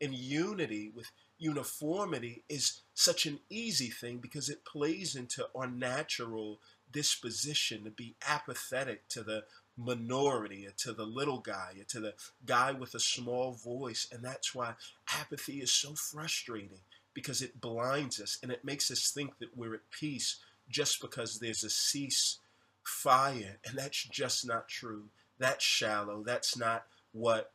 And 0.00 0.14
unity 0.14 0.92
with 0.94 1.10
uniformity 1.38 2.42
is 2.48 2.80
such 2.94 3.26
an 3.26 3.40
easy 3.50 3.90
thing 3.90 4.18
because 4.18 4.48
it 4.48 4.64
plays 4.64 5.14
into 5.14 5.48
our 5.54 5.66
natural 5.66 6.60
disposition 6.92 7.84
to 7.84 7.90
be 7.90 8.16
apathetic 8.26 9.08
to 9.08 9.22
the 9.22 9.44
minority 9.76 10.66
or 10.66 10.72
to 10.72 10.92
the 10.92 11.04
little 11.04 11.38
guy 11.38 11.72
or 11.78 11.84
to 11.84 12.00
the 12.00 12.14
guy 12.44 12.72
with 12.72 12.94
a 12.94 13.00
small 13.00 13.52
voice. 13.52 14.08
And 14.12 14.24
that's 14.24 14.54
why 14.54 14.74
apathy 15.14 15.60
is 15.60 15.70
so 15.70 15.94
frustrating 15.94 16.80
because 17.14 17.42
it 17.42 17.60
blinds 17.60 18.20
us 18.20 18.38
and 18.42 18.50
it 18.50 18.64
makes 18.64 18.90
us 18.90 19.10
think 19.10 19.38
that 19.38 19.56
we're 19.56 19.74
at 19.74 19.90
peace 19.90 20.40
just 20.68 21.00
because 21.00 21.38
there's 21.38 21.64
a 21.64 21.70
cease 21.70 22.38
fire. 22.84 23.58
And 23.66 23.78
that's 23.78 24.02
just 24.04 24.46
not 24.46 24.68
true. 24.68 25.04
That's 25.38 25.64
shallow. 25.64 26.22
That's 26.24 26.56
not 26.56 26.84
what 27.12 27.52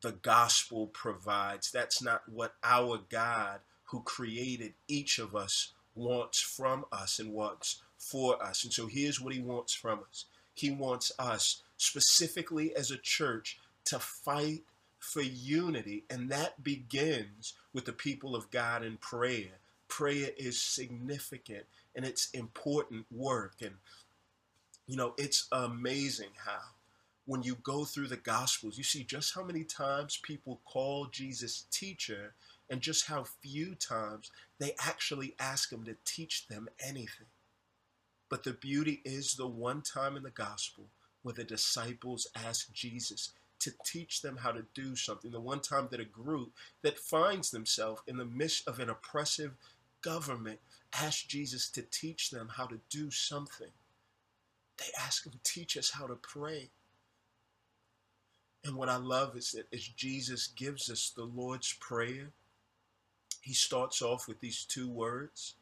the 0.00 0.12
gospel 0.12 0.86
provides. 0.88 1.70
That's 1.70 2.02
not 2.02 2.22
what 2.28 2.54
our 2.62 3.00
God, 3.08 3.60
who 3.84 4.02
created 4.02 4.74
each 4.86 5.18
of 5.18 5.34
us, 5.34 5.72
wants 5.94 6.40
from 6.40 6.84
us 6.92 7.18
and 7.18 7.32
wants 7.32 7.82
for 8.04 8.42
us. 8.42 8.64
And 8.64 8.72
so 8.72 8.86
here's 8.86 9.20
what 9.20 9.34
he 9.34 9.40
wants 9.40 9.72
from 9.72 10.00
us 10.08 10.26
He 10.54 10.70
wants 10.70 11.12
us, 11.18 11.62
specifically 11.76 12.74
as 12.76 12.90
a 12.90 12.98
church, 12.98 13.58
to 13.86 13.98
fight 13.98 14.62
for 14.98 15.22
unity. 15.22 16.04
And 16.10 16.30
that 16.30 16.62
begins 16.62 17.54
with 17.72 17.84
the 17.84 17.92
people 17.92 18.34
of 18.34 18.50
God 18.50 18.84
in 18.84 18.96
prayer. 18.98 19.58
Prayer 19.88 20.30
is 20.36 20.60
significant 20.60 21.64
and 21.94 22.04
it's 22.04 22.30
important 22.30 23.06
work. 23.10 23.54
And, 23.60 23.74
you 24.86 24.96
know, 24.96 25.14
it's 25.18 25.46
amazing 25.52 26.30
how 26.44 26.60
when 27.26 27.42
you 27.42 27.56
go 27.62 27.84
through 27.84 28.08
the 28.08 28.16
Gospels, 28.16 28.76
you 28.76 28.84
see 28.84 29.02
just 29.02 29.34
how 29.34 29.42
many 29.42 29.64
times 29.64 30.20
people 30.22 30.60
call 30.64 31.06
Jesus 31.06 31.66
teacher 31.70 32.34
and 32.68 32.80
just 32.80 33.06
how 33.06 33.24
few 33.24 33.74
times 33.74 34.30
they 34.58 34.74
actually 34.78 35.34
ask 35.38 35.72
him 35.72 35.84
to 35.84 35.96
teach 36.04 36.48
them 36.48 36.68
anything. 36.80 37.26
But 38.34 38.42
the 38.42 38.54
beauty 38.54 39.00
is 39.04 39.34
the 39.34 39.46
one 39.46 39.80
time 39.80 40.16
in 40.16 40.24
the 40.24 40.30
gospel 40.30 40.86
where 41.22 41.34
the 41.34 41.44
disciples 41.44 42.26
ask 42.34 42.72
Jesus 42.72 43.30
to 43.60 43.70
teach 43.86 44.22
them 44.22 44.38
how 44.38 44.50
to 44.50 44.66
do 44.74 44.96
something. 44.96 45.30
The 45.30 45.38
one 45.38 45.60
time 45.60 45.86
that 45.92 46.00
a 46.00 46.04
group 46.04 46.50
that 46.82 46.98
finds 46.98 47.52
themselves 47.52 48.02
in 48.08 48.16
the 48.16 48.24
midst 48.24 48.66
of 48.66 48.80
an 48.80 48.90
oppressive 48.90 49.52
government 50.02 50.58
asks 51.00 51.22
Jesus 51.22 51.70
to 51.70 51.82
teach 51.82 52.30
them 52.30 52.48
how 52.56 52.66
to 52.66 52.80
do 52.90 53.08
something. 53.08 53.70
they 54.78 54.90
ask 55.00 55.24
him, 55.24 55.34
teach 55.44 55.76
us 55.76 55.92
how 55.92 56.08
to 56.08 56.16
pray. 56.16 56.70
And 58.64 58.74
what 58.74 58.88
I 58.88 58.96
love 58.96 59.36
is 59.36 59.52
that 59.52 59.72
as 59.72 59.86
Jesus 59.86 60.48
gives 60.48 60.90
us 60.90 61.12
the 61.14 61.22
Lord's 61.22 61.72
Prayer, 61.74 62.32
he 63.42 63.54
starts 63.54 64.02
off 64.02 64.26
with 64.26 64.40
these 64.40 64.64
two 64.64 64.90
words. 64.90 65.54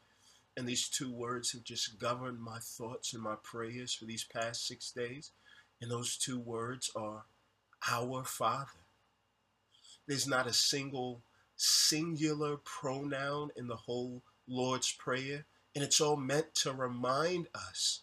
And 0.55 0.67
these 0.67 0.87
two 0.87 1.11
words 1.11 1.51
have 1.51 1.63
just 1.63 1.99
governed 1.99 2.39
my 2.39 2.59
thoughts 2.59 3.13
and 3.13 3.23
my 3.23 3.35
prayers 3.43 3.93
for 3.93 4.05
these 4.05 4.23
past 4.23 4.67
six 4.67 4.91
days. 4.91 5.31
And 5.81 5.89
those 5.89 6.17
two 6.17 6.39
words 6.39 6.91
are 6.95 7.25
our 7.89 8.23
Father. 8.23 8.69
There's 10.07 10.27
not 10.27 10.47
a 10.47 10.53
single 10.53 11.21
singular 11.55 12.57
pronoun 12.57 13.51
in 13.55 13.67
the 13.67 13.75
whole 13.75 14.21
Lord's 14.47 14.91
Prayer. 14.91 15.45
And 15.75 15.83
it's 15.83 15.99
all 15.99 16.17
meant 16.17 16.53
to 16.55 16.71
remind 16.71 17.47
us 17.55 18.01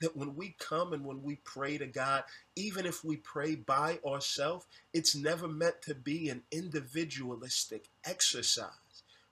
that 0.00 0.16
when 0.16 0.34
we 0.34 0.56
come 0.58 0.92
and 0.92 1.04
when 1.04 1.22
we 1.22 1.36
pray 1.44 1.76
to 1.76 1.86
God, 1.86 2.24
even 2.56 2.86
if 2.86 3.04
we 3.04 3.16
pray 3.16 3.54
by 3.54 3.98
ourselves, 4.06 4.66
it's 4.94 5.14
never 5.14 5.46
meant 5.46 5.82
to 5.82 5.94
be 5.94 6.30
an 6.30 6.42
individualistic 6.50 7.88
exercise. 8.04 8.70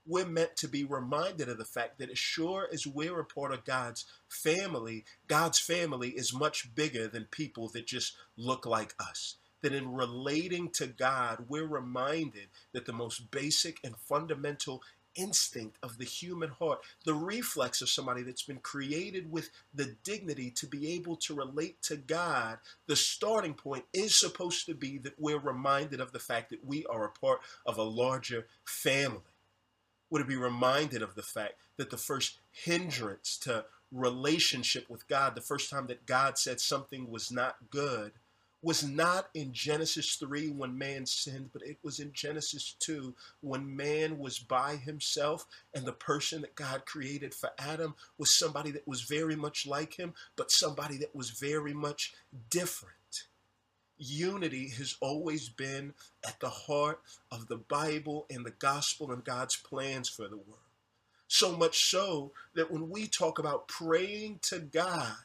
We're 0.08 0.26
meant 0.26 0.56
to 0.56 0.68
be 0.68 0.84
reminded 0.84 1.50
of 1.50 1.58
the 1.58 1.66
fact 1.66 1.98
that 1.98 2.10
as 2.10 2.18
sure 2.18 2.66
as 2.72 2.86
we're 2.86 3.20
a 3.20 3.24
part 3.24 3.52
of 3.52 3.66
God's 3.66 4.06
family, 4.26 5.04
God's 5.26 5.58
family 5.58 6.10
is 6.10 6.32
much 6.32 6.74
bigger 6.74 7.06
than 7.08 7.26
people 7.26 7.68
that 7.74 7.86
just 7.86 8.16
look 8.34 8.64
like 8.64 8.94
us. 8.98 9.36
That 9.60 9.74
in 9.74 9.92
relating 9.92 10.70
to 10.76 10.86
God, 10.86 11.44
we're 11.48 11.66
reminded 11.66 12.48
that 12.72 12.86
the 12.86 12.92
most 12.92 13.30
basic 13.30 13.78
and 13.84 13.96
fundamental 13.96 14.82
instinct 15.14 15.76
of 15.82 15.98
the 15.98 16.04
human 16.04 16.50
heart, 16.50 16.78
the 17.04 17.14
reflex 17.14 17.82
of 17.82 17.90
somebody 17.90 18.22
that's 18.22 18.44
been 18.44 18.60
created 18.60 19.30
with 19.30 19.50
the 19.74 19.96
dignity 20.04 20.50
to 20.52 20.66
be 20.66 20.94
able 20.94 21.16
to 21.16 21.34
relate 21.34 21.82
to 21.82 21.96
God, 21.96 22.58
the 22.86 22.96
starting 22.96 23.54
point 23.54 23.84
is 23.92 24.18
supposed 24.18 24.64
to 24.66 24.74
be 24.74 24.96
that 24.98 25.18
we're 25.18 25.40
reminded 25.40 26.00
of 26.00 26.12
the 26.12 26.18
fact 26.18 26.50
that 26.50 26.64
we 26.64 26.86
are 26.86 27.04
a 27.04 27.10
part 27.10 27.40
of 27.66 27.76
a 27.76 27.82
larger 27.82 28.46
family. 28.64 29.20
Would 30.10 30.22
it 30.22 30.28
be 30.28 30.36
reminded 30.36 31.02
of 31.02 31.14
the 31.14 31.22
fact 31.22 31.54
that 31.76 31.90
the 31.90 31.96
first 31.96 32.38
hindrance 32.50 33.36
to 33.38 33.64
relationship 33.92 34.88
with 34.88 35.08
God, 35.08 35.34
the 35.34 35.40
first 35.40 35.70
time 35.70 35.86
that 35.86 36.06
God 36.06 36.38
said 36.38 36.60
something 36.60 37.10
was 37.10 37.30
not 37.30 37.56
good, 37.70 38.12
was 38.60 38.84
not 38.84 39.28
in 39.34 39.52
Genesis 39.52 40.16
3 40.16 40.48
when 40.50 40.76
man 40.76 41.06
sinned, 41.06 41.50
but 41.52 41.62
it 41.62 41.78
was 41.82 42.00
in 42.00 42.12
Genesis 42.12 42.74
2 42.80 43.14
when 43.40 43.76
man 43.76 44.18
was 44.18 44.38
by 44.38 44.74
himself 44.76 45.46
and 45.74 45.84
the 45.84 45.92
person 45.92 46.40
that 46.40 46.56
God 46.56 46.84
created 46.84 47.34
for 47.34 47.50
Adam 47.58 47.94
was 48.18 48.30
somebody 48.30 48.72
that 48.72 48.86
was 48.86 49.02
very 49.02 49.36
much 49.36 49.66
like 49.66 49.94
him, 49.94 50.12
but 50.36 50.50
somebody 50.50 50.96
that 50.98 51.14
was 51.14 51.30
very 51.30 51.72
much 51.72 52.14
different. 52.50 52.97
Unity 53.98 54.68
has 54.70 54.96
always 55.00 55.48
been 55.48 55.94
at 56.26 56.40
the 56.40 56.48
heart 56.48 57.00
of 57.30 57.48
the 57.48 57.56
Bible 57.56 58.26
and 58.30 58.44
the 58.44 58.52
gospel 58.52 59.10
and 59.10 59.24
God's 59.24 59.56
plans 59.56 60.08
for 60.08 60.28
the 60.28 60.36
world. 60.36 60.60
So 61.26 61.56
much 61.56 61.90
so 61.90 62.32
that 62.54 62.70
when 62.70 62.88
we 62.88 63.06
talk 63.06 63.38
about 63.38 63.68
praying 63.68 64.40
to 64.42 64.60
God, 64.60 65.16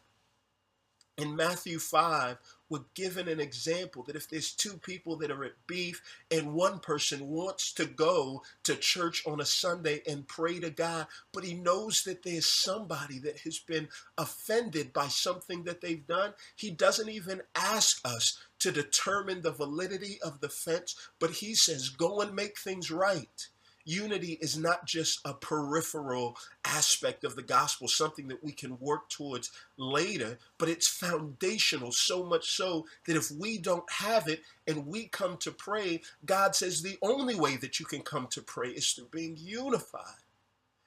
in 1.17 1.35
Matthew 1.35 1.77
5, 1.77 2.37
we're 2.69 2.79
given 2.95 3.27
an 3.27 3.39
example 3.39 4.01
that 4.03 4.15
if 4.15 4.27
there's 4.27 4.51
two 4.51 4.77
people 4.77 5.15
that 5.17 5.29
are 5.29 5.43
at 5.43 5.67
beef 5.67 6.01
and 6.31 6.55
one 6.55 6.79
person 6.79 7.29
wants 7.29 7.71
to 7.73 7.85
go 7.85 8.41
to 8.63 8.75
church 8.75 9.21
on 9.27 9.39
a 9.39 9.45
Sunday 9.45 10.01
and 10.07 10.27
pray 10.27 10.59
to 10.59 10.71
God, 10.71 11.05
but 11.31 11.43
he 11.43 11.53
knows 11.53 12.03
that 12.03 12.23
there's 12.23 12.49
somebody 12.49 13.19
that 13.19 13.39
has 13.41 13.59
been 13.59 13.89
offended 14.17 14.91
by 14.91 15.07
something 15.07 15.63
that 15.65 15.81
they've 15.81 16.07
done, 16.07 16.33
he 16.55 16.71
doesn't 16.71 17.09
even 17.09 17.41
ask 17.55 17.99
us 18.05 18.39
to 18.63 18.71
determine 18.71 19.41
the 19.41 19.51
validity 19.51 20.17
of 20.21 20.39
the 20.39 20.49
fence, 20.49 20.95
but 21.19 21.31
he 21.31 21.53
says, 21.53 21.89
go 21.89 22.21
and 22.21 22.33
make 22.33 22.57
things 22.57 22.89
right. 22.89 23.47
Unity 23.85 24.37
is 24.39 24.57
not 24.57 24.85
just 24.85 25.19
a 25.25 25.33
peripheral 25.33 26.37
aspect 26.63 27.25
of 27.25 27.35
the 27.35 27.43
gospel, 27.43 27.89
something 27.89 28.29
that 28.29 28.41
we 28.41 28.53
can 28.53 28.79
work 28.79 29.09
towards 29.09 29.51
later, 29.75 30.39
but 30.57 30.69
it's 30.69 30.87
foundational, 30.87 31.91
so 31.91 32.23
much 32.23 32.55
so 32.55 32.85
that 33.05 33.17
if 33.17 33.29
we 33.29 33.57
don't 33.57 33.91
have 33.91 34.29
it 34.29 34.41
and 34.65 34.87
we 34.87 35.07
come 35.09 35.35
to 35.37 35.51
pray, 35.51 36.01
God 36.25 36.55
says 36.55 36.81
the 36.81 36.97
only 37.01 37.35
way 37.35 37.57
that 37.57 37.77
you 37.81 37.85
can 37.85 38.01
come 38.01 38.27
to 38.27 38.41
pray 38.41 38.69
is 38.69 38.89
through 38.93 39.09
being 39.11 39.35
unified. 39.37 40.23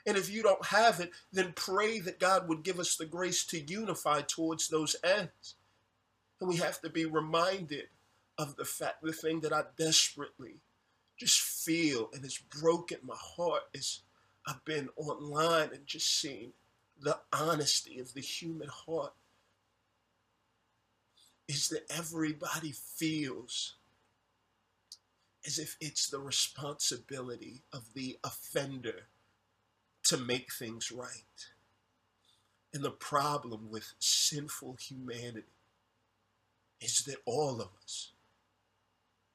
And 0.07 0.17
if 0.17 0.31
you 0.31 0.43
don't 0.43 0.65
have 0.65 1.01
it, 1.01 1.11
then 1.31 1.53
pray 1.55 2.01
that 2.01 2.19
God 2.19 2.49
would 2.49 2.63
give 2.63 2.81
us 2.81 2.97
the 2.97 3.05
grace 3.05 3.45
to 3.47 3.61
unify 3.61 4.23
towards 4.23 4.69
those 4.69 4.97
ends. 5.05 5.57
And 6.41 6.49
we 6.49 6.57
have 6.57 6.81
to 6.83 6.91
be 6.91 7.05
reminded 7.05 7.85
of 8.39 8.57
the 8.57 8.65
fact, 8.65 9.03
the 9.03 9.13
thing 9.13 9.41
that 9.41 9.53
I 9.53 9.65
desperately 9.79 10.61
just 11.19 11.41
feel 11.41 12.11
and 12.13 12.25
it's 12.25 12.39
broken 12.39 12.99
my 13.03 13.17
heart 13.17 13.63
is 13.73 14.01
I've 14.47 14.65
been 14.65 14.91
online 14.97 15.71
and 15.73 15.87
just 15.87 16.21
seen 16.21 16.53
the 17.01 17.19
honesty 17.33 17.99
of 17.99 18.13
the 18.15 18.21
human 18.21 18.69
heart 18.69 19.15
is 21.49 21.69
that 21.69 21.91
everybody 21.91 22.73
feels 22.73 23.75
as 25.47 25.59
if 25.59 25.77
it's 25.81 26.09
the 26.09 26.19
responsibility 26.19 27.63
of 27.73 27.95
the 27.95 28.19
offender 28.25 29.09
to 30.05 30.17
make 30.17 30.53
things 30.53 30.91
right. 30.91 31.47
And 32.75 32.83
the 32.85 32.91
problem 32.91 33.71
with 33.71 33.95
sinful 33.99 34.77
humanity 34.81 35.47
is 36.81 37.05
that 37.05 37.17
all 37.25 37.61
of 37.61 37.69
us 37.83 38.13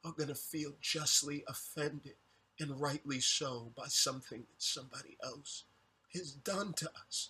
are 0.04 0.14
going 0.14 0.30
to 0.30 0.36
feel 0.36 0.74
justly 0.82 1.44
offended 1.48 2.16
and 2.60 2.80
rightly 2.80 3.20
so 3.20 3.72
by 3.76 3.86
something 3.88 4.40
that 4.40 4.62
somebody 4.62 5.18
else 5.24 5.64
has 6.14 6.32
done 6.32 6.74
to 6.74 6.90
us. 7.08 7.30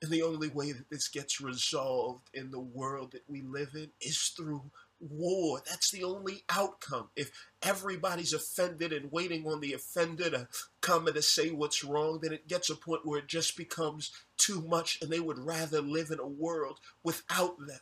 And 0.00 0.10
the 0.10 0.22
only 0.22 0.48
way 0.48 0.70
that 0.72 0.90
this 0.90 1.08
gets 1.08 1.40
resolved 1.40 2.30
in 2.32 2.50
the 2.50 2.60
world 2.60 3.12
that 3.12 3.28
we 3.28 3.42
live 3.42 3.70
in 3.74 3.90
is 4.00 4.18
through 4.36 4.62
war. 5.00 5.60
That's 5.66 5.90
the 5.90 6.04
only 6.04 6.44
outcome. 6.48 7.10
If 7.16 7.30
everybody's 7.62 8.32
offended 8.32 8.92
and 8.92 9.12
waiting 9.12 9.46
on 9.46 9.60
the 9.60 9.72
offender 9.72 10.30
to 10.30 10.48
come 10.80 11.06
and 11.06 11.16
to 11.16 11.22
say 11.22 11.50
what's 11.50 11.84
wrong, 11.84 12.20
then 12.22 12.32
it 12.32 12.48
gets 12.48 12.70
a 12.70 12.76
point 12.76 13.06
where 13.06 13.20
it 13.20 13.28
just 13.28 13.56
becomes 13.56 14.10
too 14.36 14.62
much 14.62 14.98
and 15.00 15.10
they 15.10 15.20
would 15.20 15.38
rather 15.38 15.80
live 15.80 16.10
in 16.10 16.18
a 16.18 16.26
world 16.26 16.80
without 17.02 17.58
them. 17.58 17.80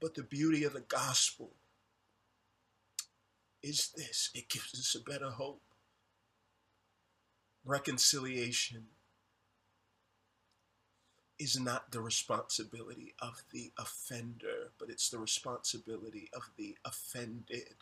But 0.00 0.14
the 0.14 0.22
beauty 0.22 0.64
of 0.64 0.74
the 0.74 0.80
gospel 0.80 1.54
is 3.62 3.90
this 3.96 4.30
it 4.34 4.48
gives 4.48 4.74
us 4.74 4.94
a 4.94 5.10
better 5.10 5.30
hope. 5.30 5.62
Reconciliation 7.64 8.86
is 11.38 11.58
not 11.58 11.92
the 11.92 12.00
responsibility 12.00 13.14
of 13.20 13.42
the 13.52 13.70
offender, 13.78 14.72
but 14.78 14.90
it's 14.90 15.10
the 15.10 15.18
responsibility 15.18 16.28
of 16.32 16.50
the 16.56 16.76
offended. 16.84 17.76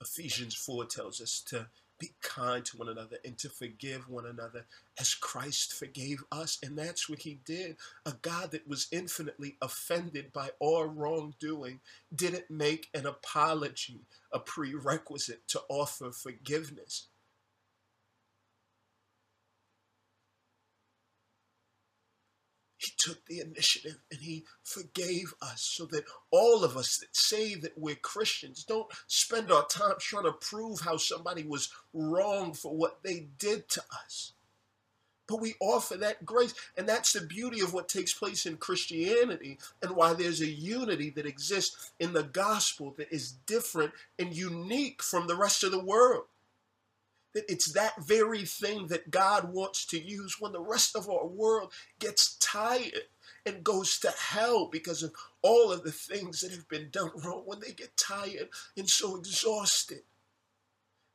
Ephesians 0.00 0.54
4 0.54 0.86
tells 0.86 1.20
us 1.20 1.42
to 1.46 1.68
be 2.00 2.12
kind 2.22 2.64
to 2.64 2.78
one 2.78 2.88
another 2.88 3.18
and 3.24 3.36
to 3.38 3.48
forgive 3.50 4.08
one 4.08 4.24
another 4.24 4.64
as 4.98 5.14
Christ 5.14 5.74
forgave 5.74 6.24
us. 6.32 6.58
And 6.62 6.76
that's 6.76 7.08
what 7.08 7.20
he 7.20 7.40
did. 7.44 7.76
A 8.06 8.14
God 8.22 8.52
that 8.52 8.66
was 8.66 8.88
infinitely 8.90 9.56
offended 9.60 10.32
by 10.32 10.50
our 10.64 10.88
wrongdoing 10.88 11.80
didn't 12.12 12.50
make 12.50 12.88
an 12.94 13.06
apology 13.06 14.00
a 14.32 14.38
prerequisite 14.38 15.46
to 15.48 15.60
offer 15.68 16.10
forgiveness. 16.10 17.08
He 22.80 22.92
took 22.96 23.26
the 23.26 23.40
initiative 23.40 23.98
and 24.10 24.20
he 24.20 24.46
forgave 24.62 25.34
us 25.42 25.60
so 25.60 25.84
that 25.86 26.04
all 26.30 26.64
of 26.64 26.78
us 26.78 26.96
that 26.96 27.14
say 27.14 27.54
that 27.56 27.76
we're 27.76 27.94
Christians 27.94 28.64
don't 28.64 28.90
spend 29.06 29.52
our 29.52 29.66
time 29.66 29.96
trying 29.98 30.24
to 30.24 30.32
prove 30.32 30.80
how 30.80 30.96
somebody 30.96 31.42
was 31.42 31.68
wrong 31.92 32.54
for 32.54 32.74
what 32.74 33.02
they 33.02 33.28
did 33.38 33.68
to 33.68 33.82
us. 34.02 34.32
But 35.28 35.42
we 35.42 35.56
offer 35.60 35.98
that 35.98 36.24
grace. 36.24 36.54
And 36.74 36.88
that's 36.88 37.12
the 37.12 37.20
beauty 37.20 37.60
of 37.60 37.74
what 37.74 37.86
takes 37.86 38.14
place 38.14 38.46
in 38.46 38.56
Christianity 38.56 39.58
and 39.82 39.94
why 39.94 40.14
there's 40.14 40.40
a 40.40 40.48
unity 40.48 41.10
that 41.10 41.26
exists 41.26 41.92
in 42.00 42.14
the 42.14 42.22
gospel 42.22 42.94
that 42.96 43.12
is 43.12 43.32
different 43.44 43.92
and 44.18 44.34
unique 44.34 45.02
from 45.02 45.26
the 45.26 45.36
rest 45.36 45.62
of 45.62 45.70
the 45.70 45.84
world 45.84 46.24
that 47.34 47.44
it's 47.48 47.72
that 47.72 48.02
very 48.02 48.44
thing 48.44 48.88
that 48.88 49.10
God 49.10 49.52
wants 49.52 49.86
to 49.86 50.00
use 50.00 50.36
when 50.40 50.52
the 50.52 50.60
rest 50.60 50.96
of 50.96 51.08
our 51.08 51.26
world 51.26 51.72
gets 51.98 52.36
tired 52.36 53.04
and 53.46 53.64
goes 53.64 53.98
to 54.00 54.10
hell 54.10 54.66
because 54.66 55.02
of 55.02 55.12
all 55.42 55.72
of 55.72 55.82
the 55.82 55.92
things 55.92 56.40
that 56.40 56.50
have 56.50 56.68
been 56.68 56.90
done 56.90 57.10
wrong, 57.24 57.42
when 57.46 57.60
they 57.60 57.72
get 57.72 57.96
tired 57.96 58.48
and 58.76 58.88
so 58.88 59.16
exhausted. 59.16 60.02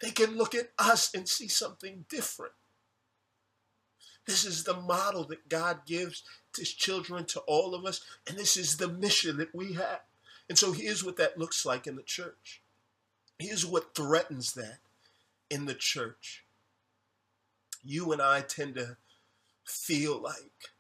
They 0.02 0.12
can 0.12 0.38
look 0.38 0.56
at 0.56 0.72
us 0.78 1.14
and 1.14 1.28
see 1.28 1.48
something 1.48 2.06
different. 2.10 2.54
This 4.26 4.44
is 4.44 4.64
the 4.64 4.74
model 4.74 5.24
that 5.26 5.50
God 5.50 5.86
gives 5.86 6.24
to 6.54 6.62
his 6.62 6.74
children, 6.74 7.26
to 7.26 7.42
all 7.42 7.76
of 7.76 7.86
us, 7.86 8.02
and 8.28 8.38
this 8.38 8.58
is 8.58 8.78
the 8.78 8.88
mission 8.88 9.38
that 9.38 9.54
we 9.54 9.74
have. 9.74 10.02
And 10.50 10.58
so 10.58 10.72
here's 10.72 11.04
what 11.04 11.18
that 11.18 11.38
looks 11.38 11.66
like 11.66 11.86
in 11.86 11.96
the 11.96 12.04
church. 12.04 12.62
Here's 13.38 13.66
what 13.66 13.96
threatens 13.96 14.54
that 14.54 14.80
in 15.50 15.66
the 15.66 15.74
church. 15.74 16.46
You 17.84 18.12
and 18.12 18.22
I 18.22 18.42
tend 18.42 18.76
to 18.76 18.98
feel 19.66 20.22
like 20.22 20.72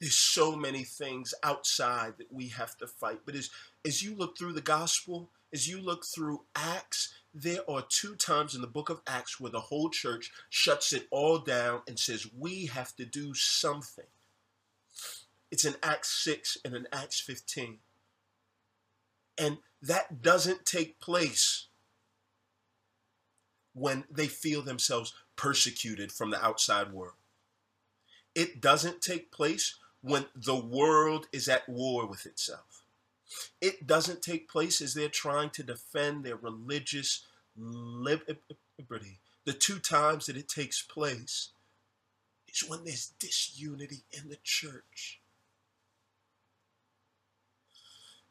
there's 0.00 0.14
so 0.14 0.54
many 0.54 0.84
things 0.84 1.34
outside 1.42 2.14
that 2.18 2.32
we 2.32 2.48
have 2.48 2.76
to 2.78 2.86
fight. 2.86 3.20
But 3.26 3.34
as, 3.34 3.50
as 3.84 4.02
you 4.02 4.14
look 4.14 4.38
through 4.38 4.52
the 4.52 4.60
gospel, 4.60 5.30
as 5.52 5.66
you 5.66 5.80
look 5.80 6.04
through 6.04 6.42
Acts, 6.54 7.14
there 7.34 7.68
are 7.68 7.84
two 7.88 8.14
times 8.14 8.54
in 8.54 8.60
the 8.60 8.66
book 8.66 8.90
of 8.90 9.00
Acts 9.06 9.40
where 9.40 9.50
the 9.50 9.60
whole 9.60 9.90
church 9.90 10.30
shuts 10.50 10.92
it 10.92 11.08
all 11.10 11.38
down 11.38 11.82
and 11.88 11.98
says, 11.98 12.26
We 12.36 12.66
have 12.66 12.94
to 12.96 13.04
do 13.04 13.34
something. 13.34 14.06
It's 15.50 15.64
in 15.64 15.76
Acts 15.82 16.22
6 16.24 16.58
and 16.64 16.74
in 16.74 16.86
Acts 16.92 17.20
15. 17.20 17.78
And 19.38 19.58
that 19.80 20.20
doesn't 20.20 20.66
take 20.66 21.00
place 21.00 21.67
when 23.78 24.04
they 24.10 24.26
feel 24.26 24.62
themselves 24.62 25.14
persecuted 25.36 26.12
from 26.12 26.30
the 26.30 26.44
outside 26.44 26.92
world. 26.92 27.14
It 28.34 28.60
doesn't 28.60 29.00
take 29.00 29.32
place 29.32 29.76
when 30.00 30.26
the 30.34 30.56
world 30.56 31.26
is 31.32 31.48
at 31.48 31.68
war 31.68 32.06
with 32.06 32.26
itself. 32.26 32.82
It 33.60 33.86
doesn't 33.86 34.22
take 34.22 34.48
place 34.48 34.80
as 34.80 34.94
they're 34.94 35.08
trying 35.08 35.50
to 35.50 35.62
defend 35.62 36.24
their 36.24 36.36
religious 36.36 37.24
liberty. 37.56 39.18
The 39.44 39.52
two 39.52 39.78
times 39.78 40.26
that 40.26 40.36
it 40.36 40.48
takes 40.48 40.82
place 40.82 41.50
is 42.48 42.68
when 42.68 42.84
there's 42.84 43.12
disunity 43.18 44.02
in 44.12 44.28
the 44.28 44.38
church. 44.42 45.20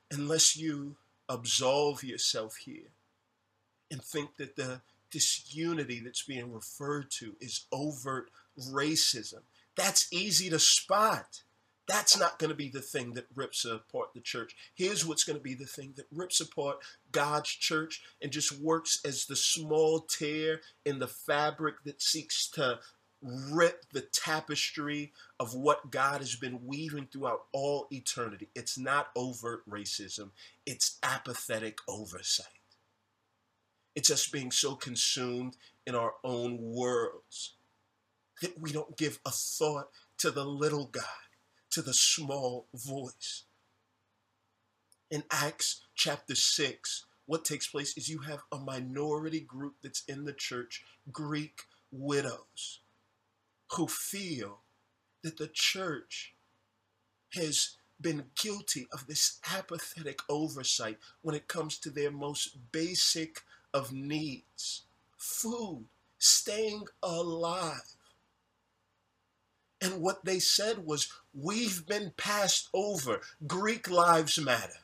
Unless 0.10 0.56
you 0.56 0.96
absolve 1.28 2.04
yourself 2.04 2.58
here 2.58 2.92
and 3.92 4.02
think 4.02 4.38
that 4.38 4.56
the 4.56 4.82
disunity 5.12 6.02
that's 6.04 6.24
being 6.24 6.52
referred 6.52 7.12
to 7.12 7.36
is 7.40 7.66
overt 7.72 8.30
racism, 8.72 9.42
that's 9.76 10.12
easy 10.12 10.50
to 10.50 10.60
spot. 10.60 11.44
That's 11.88 12.20
not 12.20 12.38
going 12.38 12.50
to 12.50 12.56
be 12.56 12.68
the 12.68 12.82
thing 12.82 13.14
that 13.14 13.28
rips 13.34 13.64
apart 13.64 14.10
the 14.14 14.20
church. 14.20 14.54
Here's 14.76 15.06
what's 15.06 15.24
going 15.24 15.38
to 15.38 15.44
be 15.44 15.54
the 15.54 15.66
thing 15.66 15.94
that 15.96 16.08
rips 16.12 16.42
apart 16.42 16.80
God's 17.14 17.50
church 17.50 18.02
and 18.22 18.30
just 18.30 18.60
works 18.60 19.00
as 19.06 19.26
the 19.26 19.38
small 19.38 20.02
tear 20.02 20.60
in 20.86 21.00
the 21.00 21.08
fabric 21.08 21.76
that 21.86 22.02
seeks 22.02 22.50
to 22.52 22.80
rip 23.22 23.86
the 23.94 24.02
tapestry 24.02 25.14
of 25.40 25.56
what 25.56 25.90
God 25.90 26.20
has 26.20 26.36
been 26.36 26.66
weaving 26.66 27.08
throughout 27.12 27.46
all 27.52 27.88
eternity. 27.92 28.50
It's 28.54 28.78
not 28.78 29.08
overt 29.16 29.68
racism, 29.70 30.32
it's 30.66 30.98
apathetic 31.02 31.80
oversight. 31.88 32.57
It's 33.98 34.12
us 34.12 34.28
being 34.28 34.52
so 34.52 34.76
consumed 34.76 35.58
in 35.88 35.96
our 35.96 36.14
own 36.24 36.60
worlds 36.62 37.56
that 38.44 38.62
we 38.62 38.72
don't 38.72 38.96
give 38.96 39.20
a 39.26 39.32
thought 39.32 39.88
to 40.20 40.30
the 40.30 40.46
little 40.46 40.86
guy 40.86 41.02
to 41.72 41.82
the 41.82 41.96
small 41.96 42.68
voice. 42.76 43.46
In 45.10 45.24
Acts 45.32 45.82
chapter 45.96 46.36
6, 46.36 47.06
what 47.26 47.44
takes 47.44 47.66
place 47.66 47.98
is 47.98 48.08
you 48.08 48.20
have 48.20 48.42
a 48.52 48.60
minority 48.60 49.40
group 49.40 49.78
that's 49.82 50.04
in 50.08 50.26
the 50.26 50.34
church, 50.34 50.84
Greek 51.12 51.62
widows, 51.92 52.82
who 53.72 53.88
feel 53.88 54.60
that 55.24 55.38
the 55.38 55.50
church 55.52 56.36
has 57.34 57.78
been 58.00 58.26
guilty 58.40 58.86
of 58.94 59.08
this 59.08 59.40
apathetic 59.52 60.20
oversight 60.30 61.00
when 61.24 61.34
it 61.34 61.48
comes 61.48 61.80
to 61.80 61.90
their 61.90 62.12
most 62.12 62.60
basic 62.72 63.42
of 63.74 63.92
needs 63.92 64.84
food, 65.18 65.86
staying 66.18 66.86
alive. 67.04 67.96
And 69.82 70.02
what 70.02 70.26
they 70.26 70.40
said 70.40 70.86
was, 70.86 71.12
We've 71.34 71.86
been 71.86 72.14
passed 72.18 72.70
over. 72.74 73.22
Greek 73.46 73.90
lives 73.90 74.40
matter. 74.40 74.80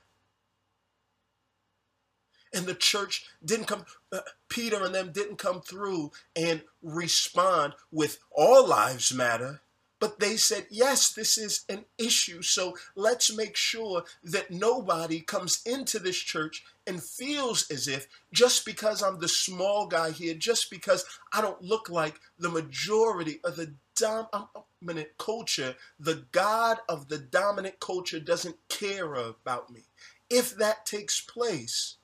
And 2.54 2.68
the 2.68 2.76
church 2.76 3.26
didn't 3.44 3.66
come, 3.66 3.86
uh, 4.12 4.20
Peter 4.48 4.84
and 4.84 4.94
them 4.94 5.12
didn't 5.12 5.38
come 5.38 5.62
through 5.62 6.12
and 6.36 6.62
respond 6.84 7.74
with 7.92 8.20
all 8.32 8.68
lives 8.68 9.12
matter. 9.12 9.63
But 10.04 10.20
they 10.20 10.36
said, 10.36 10.68
yes, 10.70 11.14
this 11.14 11.38
is 11.38 11.64
an 11.70 11.86
issue. 11.98 12.42
So 12.42 12.76
let's 12.94 13.34
make 13.34 13.56
sure 13.56 14.04
that 14.26 14.52
nobody 14.52 15.22
comes 15.22 15.62
into 15.66 15.98
this 15.98 16.18
church 16.18 16.62
and 16.86 17.02
feels 17.02 17.72
as 17.72 17.88
if 17.88 18.10
just 18.34 18.66
because 18.66 19.02
I'm 19.02 19.22
the 19.22 19.30
small 19.30 19.88
guy 19.88 20.12
here, 20.12 20.34
just 20.34 20.70
because 20.70 21.06
I 21.32 21.40
don't 21.40 21.62
look 21.62 21.90
like 21.90 22.20
the 22.38 22.50
majority 22.50 23.40
of 23.46 23.56
the 23.56 23.76
dominant 23.96 25.18
culture, 25.18 25.76
the 25.98 26.26
God 26.34 26.80
of 26.90 27.08
the 27.08 27.18
dominant 27.18 27.80
culture 27.80 28.20
doesn't 28.20 28.58
care 28.68 29.14
about 29.14 29.72
me. 29.72 29.84
If 30.30 30.54
that 30.58 30.86
takes 30.86 31.22
place, 31.22 31.96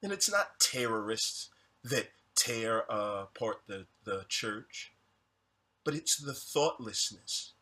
then 0.00 0.12
it's 0.12 0.30
not 0.30 0.60
terrorists 0.60 1.48
that 1.82 2.10
tear 2.36 2.84
apart 2.88 3.62
the, 3.66 3.86
the 4.04 4.24
church, 4.28 4.91
but 5.84 5.94
it's 5.94 6.16
the 6.16 6.34
thoughtlessness 6.34 7.52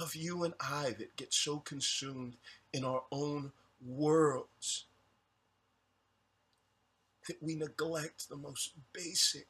of 0.00 0.14
you 0.14 0.44
and 0.44 0.54
I 0.60 0.94
that 0.98 1.16
get 1.16 1.34
so 1.34 1.58
consumed 1.58 2.36
in 2.72 2.84
our 2.84 3.02
own 3.10 3.52
worlds 3.84 4.84
that 7.26 7.42
we 7.42 7.54
neglect 7.54 8.28
the 8.28 8.36
most 8.36 8.72
basic 8.92 9.46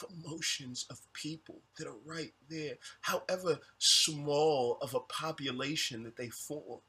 of 0.00 0.08
emotions 0.10 0.86
of 0.88 1.00
people 1.12 1.60
that 1.76 1.86
are 1.86 1.96
right 2.04 2.32
there, 2.48 2.74
however 3.02 3.58
small 3.78 4.78
of 4.80 4.94
a 4.94 5.00
population 5.00 6.02
that 6.04 6.16
they 6.16 6.28
form. 6.28 6.80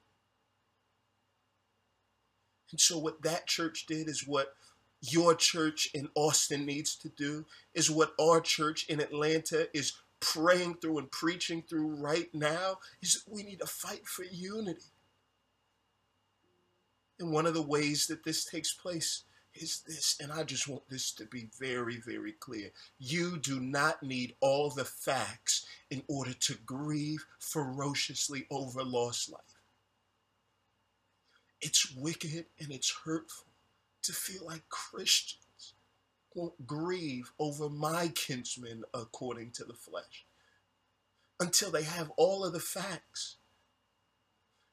And 2.71 2.80
so, 2.80 2.97
what 2.97 3.21
that 3.23 3.47
church 3.47 3.86
did 3.88 4.08
is 4.08 4.26
what 4.26 4.56
your 5.02 5.36
church 5.36 5.89
in 5.93 6.10
Austin 6.15 6.65
needs 6.65 6.95
to 6.95 7.10
do, 7.10 7.45
is 7.73 7.91
what 7.91 8.13
our 8.19 8.39
church 8.39 8.86
in 8.88 9.02
Atlanta 9.02 9.67
is 9.78 9.93
praying 10.23 10.75
through 10.75 10.99
and 10.99 11.12
preaching 11.12 11.63
through 11.67 11.95
right 11.95 12.33
now, 12.33 12.79
is 13.01 13.23
we 13.29 13.43
need 13.43 13.59
to 13.59 13.67
fight 13.67 14.07
for 14.07 14.23
unity. 14.23 14.81
And 17.19 17.31
one 17.31 17.45
of 17.45 17.53
the 17.53 17.62
ways 17.62 18.07
that 18.07 18.23
this 18.23 18.45
takes 18.45 18.73
place 18.73 19.23
is 19.55 19.81
this, 19.86 20.17
and 20.19 20.31
I 20.31 20.43
just 20.43 20.67
want 20.67 20.89
this 20.89 21.12
to 21.13 21.25
be 21.25 21.49
very, 21.59 21.97
very 21.97 22.31
clear. 22.31 22.71
You 22.97 23.38
do 23.38 23.59
not 23.59 24.01
need 24.01 24.36
all 24.39 24.71
the 24.71 24.86
facts 24.86 25.65
in 25.91 26.03
order 26.07 26.33
to 26.33 26.57
grieve 26.65 27.25
ferociously 27.39 28.47
over 28.49 28.83
lost 28.83 29.31
life. 29.31 29.41
It's 31.62 31.93
wicked 31.95 32.45
and 32.59 32.71
it's 32.71 32.93
hurtful 33.05 33.45
to 34.01 34.12
feel 34.12 34.45
like 34.45 34.67
Christians 34.69 35.42
grieve 36.65 37.32
over 37.39 37.69
my 37.69 38.10
kinsmen 38.10 38.84
according 38.93 39.52
to 39.52 39.63
the 39.63 39.74
flesh 39.74 40.26
until 41.39 41.72
they 41.72 41.84
have 41.84 42.12
all 42.17 42.46
of 42.46 42.54
the 42.54 42.60
facts. 42.60 43.38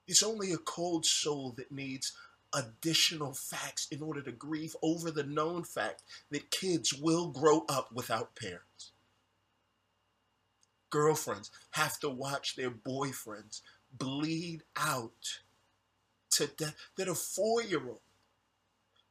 It's 0.06 0.22
only 0.22 0.52
a 0.52 0.58
cold 0.58 1.06
soul 1.06 1.54
that 1.56 1.72
needs 1.72 2.12
additional 2.52 3.32
facts 3.32 3.86
in 3.90 4.02
order 4.02 4.22
to 4.22 4.32
grieve 4.32 4.74
over 4.82 5.10
the 5.10 5.22
known 5.22 5.62
fact 5.64 6.02
that 6.30 6.50
kids 6.50 6.92
will 6.92 7.28
grow 7.28 7.64
up 7.68 7.92
without 7.92 8.34
parents. 8.34 8.92
Girlfriends 10.90 11.50
have 11.72 12.00
to 12.00 12.08
watch 12.08 12.56
their 12.56 12.70
boyfriends 12.70 13.60
bleed 13.92 14.62
out 14.76 15.38
to 16.32 16.48
death. 16.48 16.74
That 16.96 17.08
a 17.08 17.14
four 17.14 17.62
year 17.62 17.86
old 17.88 18.00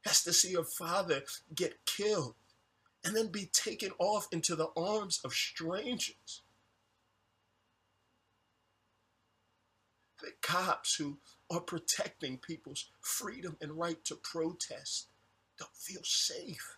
has 0.04 0.22
to 0.24 0.32
see 0.32 0.54
her 0.54 0.64
father 0.64 1.22
get 1.54 1.86
killed 1.86 2.34
and 3.04 3.16
then 3.16 3.28
be 3.28 3.46
taken 3.52 3.90
off 3.98 4.28
into 4.32 4.54
the 4.54 4.68
arms 4.76 5.20
of 5.24 5.32
strangers. 5.32 6.42
The 10.20 10.32
cops 10.42 10.96
who 10.96 11.18
are 11.50 11.60
protecting 11.60 12.36
people's 12.38 12.90
freedom 13.00 13.56
and 13.60 13.72
right 13.72 14.04
to 14.04 14.14
protest 14.14 15.08
don't 15.58 15.74
feel 15.74 16.02
safe. 16.04 16.76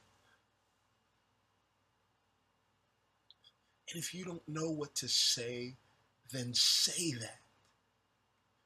And 3.91 3.99
if 4.03 4.15
you 4.15 4.25
don't 4.25 4.49
know 4.49 4.71
what 4.71 4.95
to 4.97 5.09
say, 5.09 5.75
then 6.31 6.55
say 6.55 7.13
that. 7.21 7.41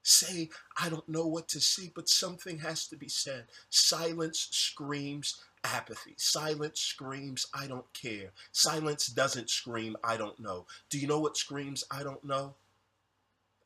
Say, 0.03 0.51
I 0.81 0.89
don't 0.89 1.09
know 1.09 1.27
what 1.27 1.49
to 1.49 1.61
say, 1.61 1.91
but 1.93 2.09
something 2.09 2.61
has 2.61 2.87
to 2.89 2.97
be 2.97 3.09
said. 3.09 3.47
Silence 3.71 4.47
screams 4.53 5.43
apathy. 5.75 6.15
Silence 6.17 6.81
screams, 6.81 7.47
I 7.53 7.67
don't 7.67 7.93
care. 7.93 8.31
Silence 8.53 9.07
doesn't 9.09 9.51
scream, 9.51 9.97
I 10.05 10.17
don't 10.17 10.39
know. 10.39 10.67
Do 10.91 10.99
you 10.99 11.07
know 11.07 11.21
what 11.21 11.37
screams, 11.37 11.85
I 11.91 12.03
don't 12.03 12.25
know? 12.25 12.55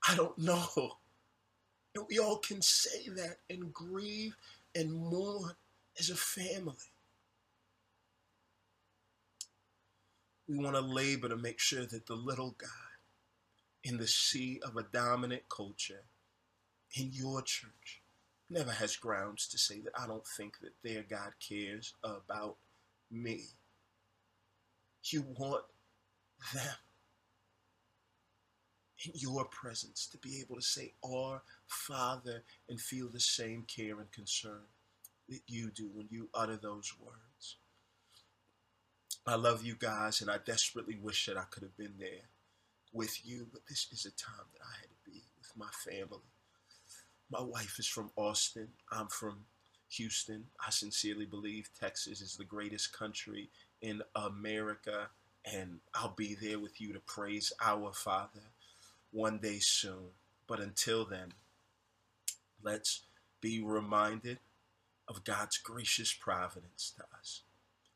I 0.08 0.16
don't 0.16 0.38
know. 0.38 0.96
And 1.94 2.04
we 2.08 2.18
all 2.18 2.38
can 2.38 2.62
say 2.62 3.08
that 3.16 3.38
and 3.48 3.72
grieve 3.72 4.36
and 4.74 4.92
mourn 4.92 5.52
as 5.98 6.10
a 6.10 6.16
family. 6.16 6.76
We 10.48 10.58
want 10.58 10.76
to 10.76 10.82
labor 10.82 11.28
to 11.28 11.36
make 11.36 11.60
sure 11.60 11.86
that 11.86 12.06
the 12.06 12.14
little 12.14 12.54
guy 12.58 12.66
in 13.84 13.98
the 13.98 14.06
sea 14.06 14.60
of 14.64 14.76
a 14.76 14.82
dominant 14.82 15.42
culture 15.48 16.04
in 16.94 17.10
your 17.12 17.42
church 17.42 17.99
never 18.50 18.72
has 18.72 18.96
grounds 18.96 19.46
to 19.48 19.58
say 19.58 19.80
that 19.80 19.98
I 19.98 20.06
don't 20.06 20.26
think 20.26 20.58
that 20.60 20.72
their 20.82 21.02
God 21.02 21.32
cares 21.46 21.94
about 22.02 22.56
me. 23.10 23.44
You 25.04 25.24
want 25.38 25.64
them 26.52 26.74
in 29.04 29.12
your 29.14 29.46
presence 29.46 30.06
to 30.08 30.18
be 30.18 30.40
able 30.40 30.56
to 30.56 30.62
say, 30.62 30.92
Our 31.04 31.42
Father, 31.66 32.42
and 32.68 32.80
feel 32.80 33.08
the 33.08 33.20
same 33.20 33.64
care 33.64 33.98
and 33.98 34.10
concern 34.12 34.66
that 35.28 35.40
you 35.46 35.70
do 35.70 35.88
when 35.94 36.08
you 36.10 36.28
utter 36.34 36.56
those 36.56 36.92
words. 37.00 37.56
I 39.26 39.36
love 39.36 39.64
you 39.64 39.76
guys, 39.78 40.20
and 40.20 40.30
I 40.30 40.38
desperately 40.44 40.98
wish 41.00 41.26
that 41.26 41.36
I 41.36 41.44
could 41.50 41.62
have 41.62 41.76
been 41.76 41.94
there 41.98 42.28
with 42.92 43.24
you, 43.24 43.46
but 43.52 43.62
this 43.68 43.86
is 43.92 44.04
a 44.06 44.10
time 44.10 44.46
that 44.52 44.64
I 44.64 44.80
had 44.80 44.88
to 44.90 45.10
be 45.10 45.22
with 45.38 45.52
my 45.56 45.68
family. 45.84 46.29
My 47.30 47.40
wife 47.40 47.78
is 47.78 47.86
from 47.86 48.10
Austin. 48.16 48.68
I'm 48.90 49.06
from 49.06 49.44
Houston. 49.90 50.46
I 50.66 50.70
sincerely 50.70 51.26
believe 51.26 51.70
Texas 51.78 52.20
is 52.20 52.36
the 52.36 52.44
greatest 52.44 52.92
country 52.92 53.50
in 53.80 54.02
America, 54.16 55.10
and 55.44 55.78
I'll 55.94 56.14
be 56.16 56.34
there 56.34 56.58
with 56.58 56.80
you 56.80 56.92
to 56.92 57.00
praise 57.00 57.52
our 57.62 57.92
Father 57.92 58.50
one 59.12 59.38
day 59.38 59.58
soon. 59.60 60.10
But 60.48 60.58
until 60.58 61.04
then, 61.04 61.32
let's 62.64 63.02
be 63.40 63.62
reminded 63.62 64.38
of 65.06 65.22
God's 65.22 65.56
gracious 65.56 66.12
providence 66.12 66.92
to 66.96 67.04
us 67.16 67.42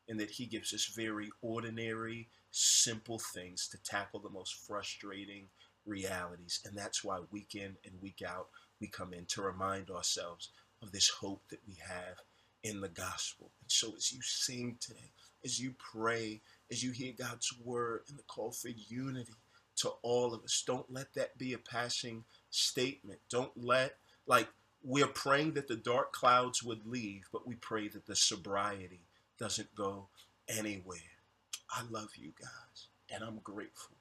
and 0.09 0.21
that 0.21 0.31
He 0.31 0.47
gives 0.47 0.73
us 0.73 0.87
very 0.87 1.31
ordinary, 1.43 2.29
simple 2.53 3.19
things 3.19 3.67
to 3.69 3.83
tackle 3.83 4.21
the 4.21 4.31
most 4.31 4.55
frustrating 4.55 5.49
realities. 5.87 6.61
And 6.65 6.79
that's 6.79 7.03
why 7.03 7.21
week 7.33 7.55
in 7.57 7.77
and 7.85 8.01
week 8.01 8.23
out, 8.27 8.49
we 8.81 8.87
come 8.87 9.13
in 9.13 9.27
to 9.27 9.43
remind 9.43 9.91
ourselves 9.91 10.51
of 10.83 10.93
this 10.93 11.09
hope 11.09 11.43
that 11.51 11.61
we 11.67 11.77
have 11.87 12.21
in 12.63 12.81
the 12.81 12.89
gospel. 12.89 13.51
And 13.63 13.71
so 13.71 13.95
as 13.97 14.13
you 14.13 14.21
sing 14.23 14.77
today, 14.81 15.13
as 15.45 15.61
you 15.61 15.75
pray, 15.79 16.41
as 16.71 16.83
you 16.83 16.91
hear 16.91 17.13
God's 17.17 17.53
word 17.63 18.03
and 18.09 18.19
the 18.19 18.23
call 18.23 18.51
for 18.53 18.69
unity, 18.69 19.33
to 19.77 19.91
all 20.03 20.33
of 20.35 20.43
us. 20.45 20.63
Don't 20.67 20.91
let 20.91 21.15
that 21.15 21.37
be 21.37 21.53
a 21.53 21.59
passing 21.59 22.25
statement. 22.51 23.21
Don't 23.29 23.53
let, 23.57 23.97
like, 24.27 24.49
we're 24.83 25.07
praying 25.07 25.55
that 25.55 25.69
the 25.69 25.77
dark 25.77 26.13
clouds 26.13 26.63
would 26.63 26.87
leave, 26.87 27.29
but 27.33 27.47
we 27.47 27.55
pray 27.57 27.89
that 27.89 28.07
the 28.07 28.17
sobriety 28.17 29.01
doesn't 29.39 29.75
go 29.75 30.09
anywhere. 30.49 30.99
I 31.71 31.83
love 31.91 32.11
you 32.17 32.33
guys, 32.39 32.89
and 33.11 33.25
I'm 33.25 33.39
grateful 33.43 33.97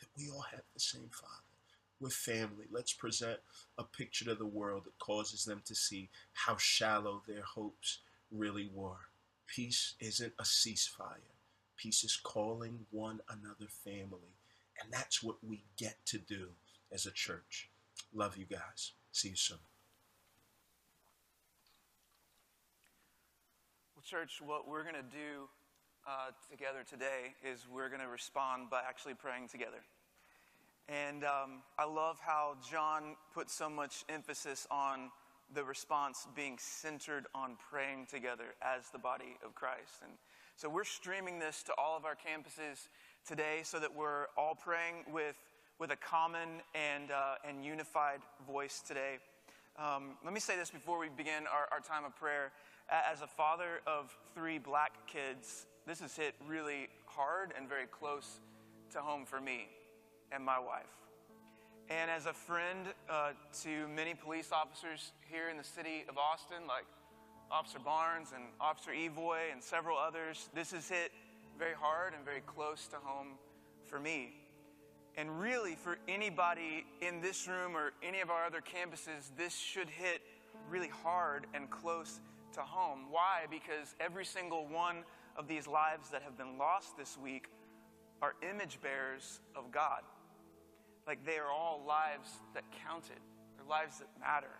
that 0.00 0.08
we 0.16 0.30
all 0.30 0.44
have 0.52 0.62
the 0.74 0.80
same 0.80 1.10
Father. 1.10 1.49
We're 2.00 2.10
family. 2.10 2.64
Let's 2.70 2.94
present 2.94 3.40
a 3.76 3.84
picture 3.84 4.24
to 4.26 4.34
the 4.34 4.46
world 4.46 4.84
that 4.86 4.98
causes 4.98 5.44
them 5.44 5.62
to 5.66 5.74
see 5.74 6.08
how 6.32 6.56
shallow 6.56 7.22
their 7.28 7.42
hopes 7.42 7.98
really 8.30 8.70
were. 8.72 9.08
Peace 9.46 9.94
isn't 10.00 10.32
a 10.38 10.44
ceasefire. 10.44 11.36
Peace 11.76 12.04
is 12.04 12.16
calling 12.16 12.86
one 12.90 13.20
another 13.28 13.66
family 13.84 14.36
and 14.82 14.92
that's 14.92 15.22
what 15.22 15.36
we 15.46 15.62
get 15.76 15.96
to 16.06 16.18
do 16.18 16.48
as 16.92 17.06
a 17.06 17.10
church. 17.10 17.68
Love 18.14 18.36
you 18.36 18.46
guys. 18.46 18.92
See 19.12 19.30
you 19.30 19.36
soon. 19.36 19.58
Well, 23.94 24.02
church, 24.02 24.40
what 24.44 24.66
we're 24.66 24.82
going 24.82 24.94
to 24.94 25.02
do 25.02 25.48
uh, 26.08 26.30
together 26.50 26.84
today 26.88 27.34
is 27.44 27.66
we're 27.70 27.88
going 27.88 28.00
to 28.00 28.08
respond 28.08 28.70
by 28.70 28.80
actually 28.88 29.14
praying 29.14 29.48
together. 29.48 29.84
And 30.90 31.22
um, 31.22 31.62
I 31.78 31.84
love 31.84 32.18
how 32.20 32.56
John 32.68 33.14
put 33.32 33.48
so 33.48 33.70
much 33.70 34.04
emphasis 34.08 34.66
on 34.72 35.12
the 35.54 35.62
response 35.62 36.26
being 36.34 36.58
centered 36.58 37.26
on 37.32 37.56
praying 37.70 38.06
together 38.10 38.56
as 38.60 38.90
the 38.90 38.98
body 38.98 39.36
of 39.44 39.54
Christ. 39.54 40.02
And 40.02 40.12
so 40.56 40.68
we're 40.68 40.82
streaming 40.82 41.38
this 41.38 41.62
to 41.64 41.72
all 41.78 41.96
of 41.96 42.04
our 42.04 42.16
campuses 42.16 42.88
today 43.24 43.60
so 43.62 43.78
that 43.78 43.94
we're 43.94 44.26
all 44.36 44.56
praying 44.56 45.04
with, 45.12 45.36
with 45.78 45.92
a 45.92 45.96
common 45.96 46.60
and, 46.74 47.12
uh, 47.12 47.34
and 47.48 47.64
unified 47.64 48.20
voice 48.44 48.82
today. 48.84 49.18
Um, 49.78 50.16
let 50.24 50.34
me 50.34 50.40
say 50.40 50.56
this 50.56 50.70
before 50.70 50.98
we 50.98 51.08
begin 51.08 51.44
our, 51.46 51.68
our 51.70 51.80
time 51.80 52.04
of 52.04 52.16
prayer. 52.16 52.50
As 52.90 53.22
a 53.22 53.28
father 53.28 53.80
of 53.86 54.12
three 54.34 54.58
black 54.58 55.06
kids, 55.06 55.66
this 55.86 56.00
has 56.00 56.16
hit 56.16 56.34
really 56.48 56.88
hard 57.06 57.52
and 57.56 57.68
very 57.68 57.86
close 57.86 58.40
to 58.92 58.98
home 58.98 59.24
for 59.24 59.40
me 59.40 59.68
and 60.32 60.44
my 60.44 60.58
wife. 60.58 60.84
And 61.88 62.10
as 62.10 62.26
a 62.26 62.32
friend 62.32 62.86
uh, 63.08 63.30
to 63.62 63.88
many 63.88 64.14
police 64.14 64.50
officers 64.52 65.12
here 65.28 65.48
in 65.48 65.56
the 65.56 65.64
city 65.64 66.04
of 66.08 66.16
Austin, 66.18 66.66
like 66.68 66.84
Officer 67.50 67.80
Barnes 67.80 68.28
and 68.34 68.44
Officer 68.60 68.92
Evoy 68.92 69.50
and 69.52 69.62
several 69.62 69.98
others, 69.98 70.48
this 70.54 70.70
has 70.70 70.88
hit 70.88 71.10
very 71.58 71.74
hard 71.74 72.14
and 72.14 72.24
very 72.24 72.42
close 72.42 72.86
to 72.88 72.96
home 73.02 73.32
for 73.86 73.98
me. 73.98 74.34
And 75.16 75.40
really, 75.40 75.74
for 75.74 75.98
anybody 76.06 76.86
in 77.02 77.20
this 77.20 77.48
room 77.48 77.76
or 77.76 77.92
any 78.02 78.20
of 78.20 78.30
our 78.30 78.46
other 78.46 78.60
campuses, 78.60 79.30
this 79.36 79.56
should 79.56 79.88
hit 79.88 80.22
really 80.70 80.88
hard 81.02 81.48
and 81.54 81.68
close 81.68 82.20
to 82.54 82.60
home. 82.60 83.06
Why? 83.10 83.46
Because 83.50 83.94
every 83.98 84.24
single 84.24 84.66
one 84.68 84.98
of 85.36 85.48
these 85.48 85.66
lives 85.66 86.10
that 86.10 86.22
have 86.22 86.38
been 86.38 86.56
lost 86.56 86.96
this 86.96 87.18
week 87.18 87.48
are 88.22 88.34
image 88.48 88.78
bearers 88.80 89.40
of 89.56 89.72
God. 89.72 90.02
Like 91.06 91.24
they 91.24 91.38
are 91.38 91.50
all 91.50 91.82
lives 91.86 92.28
that 92.54 92.64
counted, 92.86 93.20
they're 93.56 93.68
lives 93.68 93.98
that 93.98 94.08
matter. 94.20 94.54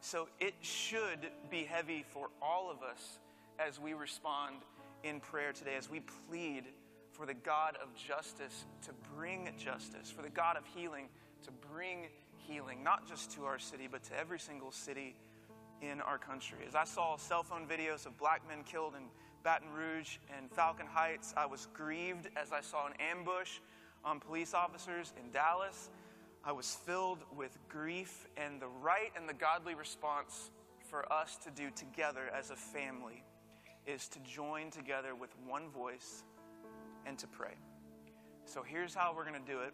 So 0.00 0.28
it 0.38 0.54
should 0.62 1.30
be 1.50 1.64
heavy 1.64 2.04
for 2.08 2.28
all 2.40 2.70
of 2.70 2.82
us 2.82 3.18
as 3.58 3.78
we 3.78 3.92
respond 3.92 4.56
in 5.04 5.20
prayer 5.20 5.52
today 5.52 5.76
as 5.76 5.90
we 5.90 6.00
plead 6.28 6.64
for 7.12 7.26
the 7.26 7.34
God 7.34 7.76
of 7.82 7.94
justice 7.94 8.64
to 8.82 8.90
bring 9.14 9.50
justice, 9.58 10.10
for 10.10 10.22
the 10.22 10.30
God 10.30 10.56
of 10.56 10.64
healing 10.74 11.08
to 11.44 11.50
bring 11.72 12.06
healing, 12.36 12.82
not 12.82 13.08
just 13.08 13.30
to 13.32 13.44
our 13.44 13.58
city, 13.58 13.88
but 13.90 14.02
to 14.04 14.18
every 14.18 14.38
single 14.38 14.70
city 14.70 15.14
in 15.80 16.00
our 16.00 16.18
country. 16.18 16.58
As 16.66 16.74
I 16.74 16.84
saw 16.84 17.16
cell 17.16 17.42
phone 17.42 17.66
videos 17.66 18.06
of 18.06 18.16
black 18.18 18.46
men 18.48 18.62
killed 18.64 18.94
in 18.94 19.04
Baton 19.42 19.70
Rouge 19.72 20.18
and 20.36 20.50
Falcon 20.50 20.86
Heights, 20.86 21.32
I 21.36 21.46
was 21.46 21.68
grieved 21.72 22.28
as 22.36 22.52
I 22.52 22.60
saw 22.60 22.86
an 22.86 22.92
ambush 23.00 23.58
on 24.04 24.20
police 24.20 24.54
officers 24.54 25.12
in 25.22 25.30
Dallas. 25.30 25.90
I 26.44 26.52
was 26.52 26.74
filled 26.86 27.18
with 27.36 27.58
grief 27.68 28.26
and 28.36 28.60
the 28.60 28.68
right 28.68 29.12
and 29.16 29.28
the 29.28 29.34
godly 29.34 29.74
response 29.74 30.50
for 30.88 31.10
us 31.12 31.36
to 31.44 31.50
do 31.50 31.70
together 31.70 32.30
as 32.36 32.50
a 32.50 32.56
family 32.56 33.22
is 33.86 34.08
to 34.08 34.18
join 34.20 34.70
together 34.70 35.14
with 35.14 35.30
one 35.46 35.68
voice 35.70 36.24
and 37.06 37.18
to 37.18 37.26
pray. 37.26 37.54
So 38.44 38.62
here's 38.62 38.94
how 38.94 39.12
we're 39.14 39.28
going 39.28 39.42
to 39.42 39.52
do 39.52 39.60
it. 39.60 39.72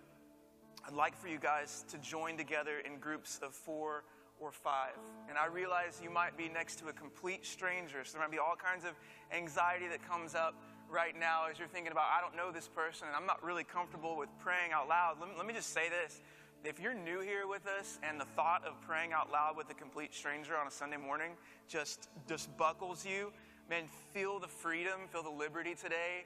I'd 0.86 0.94
like 0.94 1.16
for 1.16 1.28
you 1.28 1.38
guys 1.38 1.84
to 1.88 1.98
join 1.98 2.36
together 2.36 2.78
in 2.84 2.98
groups 2.98 3.40
of 3.42 3.54
four 3.54 4.04
or 4.38 4.52
five. 4.52 4.92
And 5.28 5.38
I 5.38 5.46
realize 5.46 6.00
you 6.02 6.10
might 6.10 6.36
be 6.36 6.48
next 6.48 6.78
to 6.80 6.88
a 6.88 6.92
complete 6.92 7.46
stranger, 7.46 8.04
so 8.04 8.12
there 8.12 8.22
might 8.22 8.30
be 8.30 8.38
all 8.38 8.56
kinds 8.56 8.84
of 8.84 8.92
anxiety 9.32 9.88
that 9.88 10.06
comes 10.06 10.34
up 10.34 10.54
right 10.90 11.18
now 11.18 11.46
as 11.50 11.58
you're 11.58 11.68
thinking 11.68 11.92
about, 11.92 12.04
I 12.16 12.20
don't 12.20 12.36
know 12.36 12.52
this 12.52 12.68
person, 12.68 13.06
and 13.08 13.16
I'm 13.16 13.26
not 13.26 13.42
really 13.42 13.64
comfortable 13.64 14.16
with 14.16 14.28
praying 14.38 14.72
out 14.72 14.88
loud. 14.88 15.16
Let 15.20 15.28
me, 15.28 15.34
let 15.36 15.46
me 15.46 15.54
just 15.54 15.72
say 15.72 15.88
this. 15.88 16.20
If 16.64 16.80
you're 16.80 16.94
new 16.94 17.20
here 17.20 17.46
with 17.46 17.66
us 17.66 17.98
and 18.02 18.20
the 18.20 18.24
thought 18.24 18.64
of 18.64 18.80
praying 18.82 19.12
out 19.12 19.30
loud 19.30 19.56
with 19.56 19.70
a 19.70 19.74
complete 19.74 20.14
stranger 20.14 20.56
on 20.56 20.66
a 20.66 20.70
Sunday 20.70 20.96
morning 20.96 21.32
just, 21.68 22.08
just 22.28 22.54
buckles 22.56 23.04
you, 23.06 23.32
man, 23.70 23.84
feel 24.12 24.38
the 24.38 24.48
freedom, 24.48 25.00
feel 25.12 25.22
the 25.22 25.30
liberty 25.30 25.74
today 25.74 26.24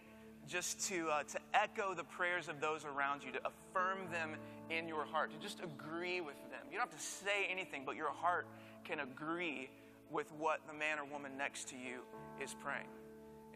just 0.49 0.81
to, 0.89 1.09
uh, 1.09 1.23
to 1.25 1.39
echo 1.55 1.95
the 1.95 2.05
prayers 2.05 2.49
of 2.49 2.61
those 2.61 2.85
around 2.85 3.23
you, 3.23 3.33
to 3.33 3.41
affirm 3.47 3.99
them 4.11 4.37
in 4.71 4.89
your 4.89 5.05
heart, 5.05 5.31
to 5.31 5.39
just 5.39 5.61
agree 5.61 6.21
with 6.21 6.37
them. 6.51 6.61
You 6.71 6.79
don't 6.79 6.91
have 6.91 6.99
to 6.99 7.07
say 7.07 7.47
anything, 7.51 7.83
but 7.85 7.97
your 7.97 8.11
heart 8.11 8.47
can 8.85 9.01
agree 9.01 9.71
with 10.11 10.33
what 10.33 10.61
the 10.67 10.73
man 10.73 10.99
or 10.99 11.05
woman 11.05 11.37
next 11.37 11.69
to 11.69 11.77
you 11.77 12.01
is 12.43 12.55
praying. 12.55 12.89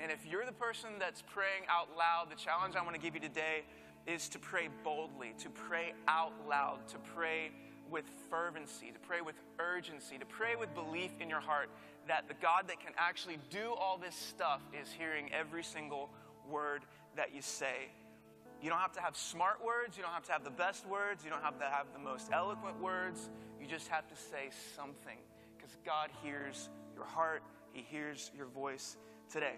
And 0.00 0.10
if 0.10 0.26
you're 0.26 0.44
the 0.44 0.52
person 0.52 0.90
that's 0.98 1.22
praying 1.22 1.64
out 1.68 1.88
loud, 1.96 2.30
the 2.30 2.36
challenge 2.36 2.76
I 2.76 2.82
want 2.82 2.94
to 2.94 3.00
give 3.00 3.14
you 3.14 3.20
today 3.20 3.64
is 4.06 4.28
to 4.30 4.38
pray 4.38 4.68
boldly, 4.82 5.34
to 5.38 5.48
pray 5.50 5.94
out 6.08 6.32
loud, 6.48 6.86
to 6.88 6.98
pray 6.98 7.52
with 7.90 8.04
fervency, 8.28 8.90
to 8.90 8.98
pray 8.98 9.20
with 9.20 9.36
urgency, 9.58 10.18
to 10.18 10.26
pray 10.26 10.56
with 10.56 10.74
belief 10.74 11.12
in 11.20 11.28
your 11.28 11.40
heart 11.40 11.70
that 12.08 12.28
the 12.28 12.34
God 12.34 12.64
that 12.68 12.80
can 12.80 12.92
actually 12.98 13.38
do 13.50 13.72
all 13.78 13.98
this 13.98 14.14
stuff 14.14 14.60
is 14.78 14.90
hearing 14.92 15.30
every 15.32 15.62
single 15.62 16.10
word 16.50 16.82
that 17.16 17.34
you 17.34 17.40
say. 17.40 17.88
You 18.62 18.70
don't 18.70 18.78
have 18.78 18.92
to 18.92 19.00
have 19.00 19.16
smart 19.16 19.64
words, 19.64 19.96
you 19.96 20.02
don't 20.02 20.12
have 20.12 20.24
to 20.24 20.32
have 20.32 20.44
the 20.44 20.50
best 20.50 20.86
words, 20.86 21.24
you 21.24 21.30
don't 21.30 21.42
have 21.42 21.58
to 21.58 21.64
have 21.64 21.86
the 21.92 21.98
most 21.98 22.30
eloquent 22.32 22.80
words. 22.80 23.28
You 23.60 23.66
just 23.66 23.88
have 23.88 24.06
to 24.08 24.16
say 24.16 24.50
something 24.76 25.18
because 25.56 25.76
God 25.84 26.10
hears 26.22 26.68
your 26.94 27.04
heart, 27.04 27.42
He 27.72 27.82
hears 27.82 28.30
your 28.36 28.46
voice 28.46 28.96
today. 29.30 29.56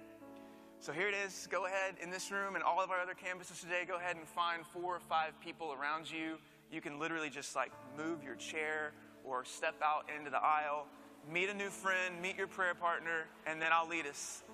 So 0.78 0.92
here 0.92 1.08
it 1.08 1.14
is. 1.14 1.48
Go 1.50 1.66
ahead 1.66 1.94
in 2.00 2.10
this 2.10 2.30
room 2.30 2.54
and 2.54 2.62
all 2.62 2.80
of 2.80 2.90
our 2.90 3.00
other 3.00 3.14
campuses 3.14 3.60
today, 3.60 3.84
go 3.86 3.96
ahead 3.96 4.16
and 4.16 4.26
find 4.28 4.64
four 4.66 4.94
or 4.94 5.00
five 5.00 5.32
people 5.40 5.72
around 5.72 6.10
you. 6.10 6.38
You 6.70 6.80
can 6.80 6.98
literally 6.98 7.30
just 7.30 7.56
like 7.56 7.72
move 7.96 8.22
your 8.22 8.36
chair 8.36 8.92
or 9.24 9.44
step 9.44 9.74
out 9.82 10.08
into 10.16 10.30
the 10.30 10.38
aisle, 10.38 10.86
meet 11.32 11.48
a 11.48 11.54
new 11.54 11.70
friend, 11.70 12.20
meet 12.22 12.36
your 12.36 12.46
prayer 12.46 12.74
partner, 12.74 13.26
and 13.46 13.60
then 13.60 13.70
I'll 13.72 13.88
lead 13.88 14.06
us. 14.06 14.44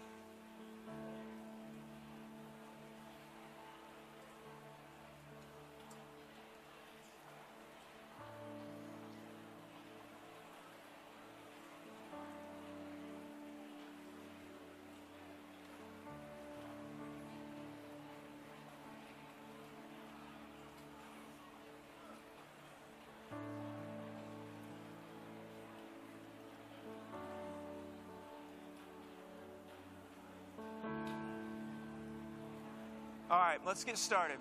All 33.33 33.39
right, 33.39 33.61
let's 33.65 33.83
get 33.83 33.97
started. 33.97 34.37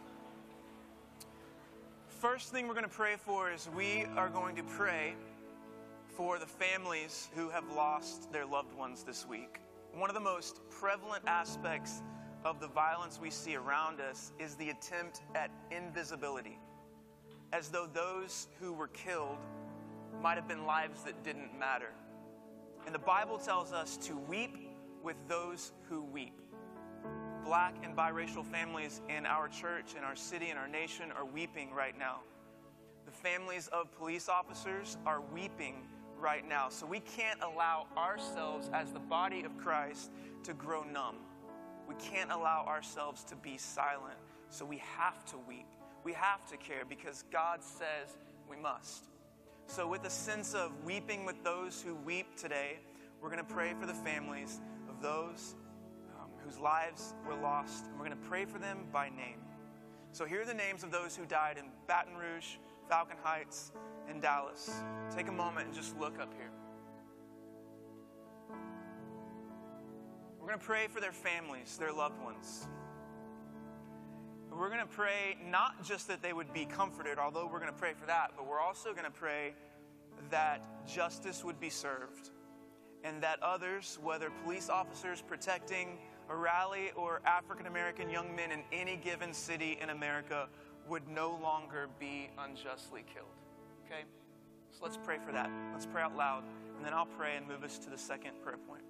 First 2.10 2.52
thing 2.52 2.68
we're 2.68 2.74
going 2.74 2.84
to 2.84 2.90
pray 2.90 3.16
for 3.16 3.50
is 3.50 3.70
we 3.74 4.04
are 4.18 4.28
going 4.28 4.54
to 4.58 4.64
pray 4.64 5.14
for 6.18 6.38
the 6.38 6.46
families 6.46 7.30
who 7.34 7.48
have 7.48 7.64
lost 7.74 8.30
their 8.34 8.46
loved 8.46 8.74
ones 8.74 9.06
this 9.06 9.26
week. 9.26 9.62
One 9.94 10.10
of 10.10 10.14
the 10.14 10.20
most 10.20 10.60
prevalent 10.70 11.24
aspects 11.26 12.04
of 12.44 12.60
the 12.60 12.68
violence 12.68 13.18
we 13.18 13.30
see 13.30 13.56
around 13.56 14.02
us 14.02 14.34
is 14.40 14.56
the 14.56 14.72
attempt 14.72 15.22
at 15.36 15.52
invisibility, 15.72 16.60
as 17.54 17.70
though 17.70 17.88
those 17.94 18.50
who 18.60 18.74
were 18.74 18.90
killed 18.90 19.38
might 20.22 20.36
have 20.36 20.50
been 20.50 20.66
lives 20.66 21.04
that 21.04 21.24
didn't 21.24 21.58
matter. 21.58 21.94
And 22.86 22.94
the 22.94 23.00
Bible 23.00 23.38
tells 23.38 23.72
us 23.72 23.96
to 24.00 24.18
weep 24.18 24.58
with 25.02 25.16
those 25.30 25.72
who 25.88 26.04
weep 26.04 26.34
black 27.44 27.76
and 27.84 27.96
biracial 27.96 28.46
families 28.46 29.02
in 29.10 29.26
our 29.26 29.48
church, 29.48 29.96
in 29.98 30.04
our 30.04 30.16
city, 30.16 30.50
in 30.50 30.58
our 30.58 30.68
nation 30.68 31.12
are 31.12 31.26
weeping 31.26 31.74
right 31.74 31.98
now. 31.98 32.20
The 33.06 33.12
families 33.12 33.68
of 33.68 33.92
police 33.98 34.30
officers 34.30 34.98
are 35.06 35.22
weeping 35.34 35.88
right 36.20 36.48
now. 36.48 36.70
So 36.70 36.86
we 36.86 37.00
can't 37.00 37.42
allow 37.42 37.88
ourselves, 37.98 38.70
as 38.74 38.92
the 38.92 39.00
body 39.00 39.44
of 39.44 39.58
Christ, 39.58 40.12
to 40.44 40.54
grow 40.54 40.84
numb. 40.84 41.18
We 41.88 41.96
can't 41.96 42.32
allow 42.32 42.66
ourselves 42.68 43.24
to 43.26 43.36
be 43.36 43.58
silent. 43.58 44.18
So 44.50 44.66
we 44.66 44.78
have 44.98 45.26
to 45.26 45.38
weep. 45.48 45.68
We 46.04 46.14
have 46.14 46.46
to 46.48 46.58
care 46.58 46.84
because 46.88 47.24
God 47.32 47.64
says 47.64 48.18
we 48.50 48.56
must. 48.58 49.06
So, 49.68 49.88
with 49.88 50.06
a 50.06 50.10
sense 50.10 50.54
of 50.54 50.72
weeping 50.84 51.26
with 51.26 51.44
those 51.44 51.82
who 51.82 51.96
weep 51.96 52.36
today, 52.36 52.80
we're 53.22 53.30
going 53.30 53.46
to 53.46 53.54
pray 53.54 53.74
for 53.80 53.86
the 53.86 53.94
families 53.94 54.60
of 54.90 55.02
those 55.02 55.56
whose 56.52 56.60
lives 56.60 57.14
were 57.28 57.36
lost, 57.36 57.86
and 57.86 57.94
we're 57.98 58.06
going 58.06 58.18
to 58.18 58.28
pray 58.28 58.46
for 58.46 58.58
them 58.58 58.80
by 58.92 59.10
name. 59.10 59.40
So 60.12 60.26
here 60.26 60.42
are 60.42 60.46
the 60.46 60.54
names 60.54 60.84
of 60.84 60.92
those 60.92 61.16
who 61.16 61.26
died 61.26 61.58
in 61.58 61.66
Baton 61.88 62.16
Rouge, 62.16 62.58
Falcon 62.90 63.18
Heights, 63.24 63.72
and 64.10 64.22
Dallas. 64.22 64.82
Take 65.16 65.30
a 65.30 65.32
moment 65.32 65.68
and 65.68 65.76
just 65.76 65.98
look 65.98 66.20
up 66.20 66.34
here. 66.34 66.52
We're 70.40 70.48
going 70.48 70.60
to 70.60 70.66
pray 70.66 70.88
for 70.88 71.00
their 71.00 71.14
families, 71.14 71.78
their 71.78 71.94
loved 71.94 72.22
ones. 72.22 72.68
We're 74.52 74.68
going 74.68 74.82
to 74.82 74.86
pray 74.86 75.38
not 75.50 75.84
just 75.84 76.08
that 76.10 76.22
they 76.22 76.34
would 76.34 76.52
be 76.52 76.66
comforted, 76.66 77.18
although 77.18 77.46
we're 77.46 77.60
going 77.60 77.72
to 77.72 77.80
pray 77.80 77.94
for 77.94 78.08
that, 78.08 78.32
but 78.36 78.46
we're 78.46 78.60
also 78.60 78.92
going 78.92 79.06
to 79.06 79.12
pray 79.12 79.54
that 80.30 80.86
justice 80.86 81.46
would 81.46 81.60
be 81.60 81.70
served 81.70 82.32
and 83.04 83.24
that 83.24 83.42
others, 83.42 83.98
whether 84.04 84.30
police 84.44 84.70
officers 84.70 85.24
protecting 85.26 85.98
a 86.30 86.36
rally 86.36 86.92
or 86.96 87.22
African 87.26 87.68
American 87.68 88.10
young 88.10 88.36
men 88.36 88.52
in 88.52 88.64
any 88.72 88.96
given 88.98 89.34
city 89.34 89.78
in 89.82 89.90
America 89.90 90.48
would 90.88 91.08
no 91.08 91.40
longer 91.42 91.88
be 92.00 92.30
unjustly 92.40 93.04
killed. 93.14 93.28
Okay? 93.86 94.04
So 94.72 94.80
let's 94.84 94.98
pray 94.98 95.18
for 95.26 95.32
that. 95.32 95.50
Let's 95.74 95.86
pray 95.86 96.02
out 96.02 96.16
loud, 96.16 96.44
and 96.78 96.86
then 96.86 96.94
I'll 96.94 97.06
pray 97.06 97.36
and 97.36 97.48
move 97.48 97.64
us 97.64 97.78
to 97.80 97.90
the 97.90 97.98
second 97.98 98.42
prayer 98.44 98.58
point. 98.68 98.84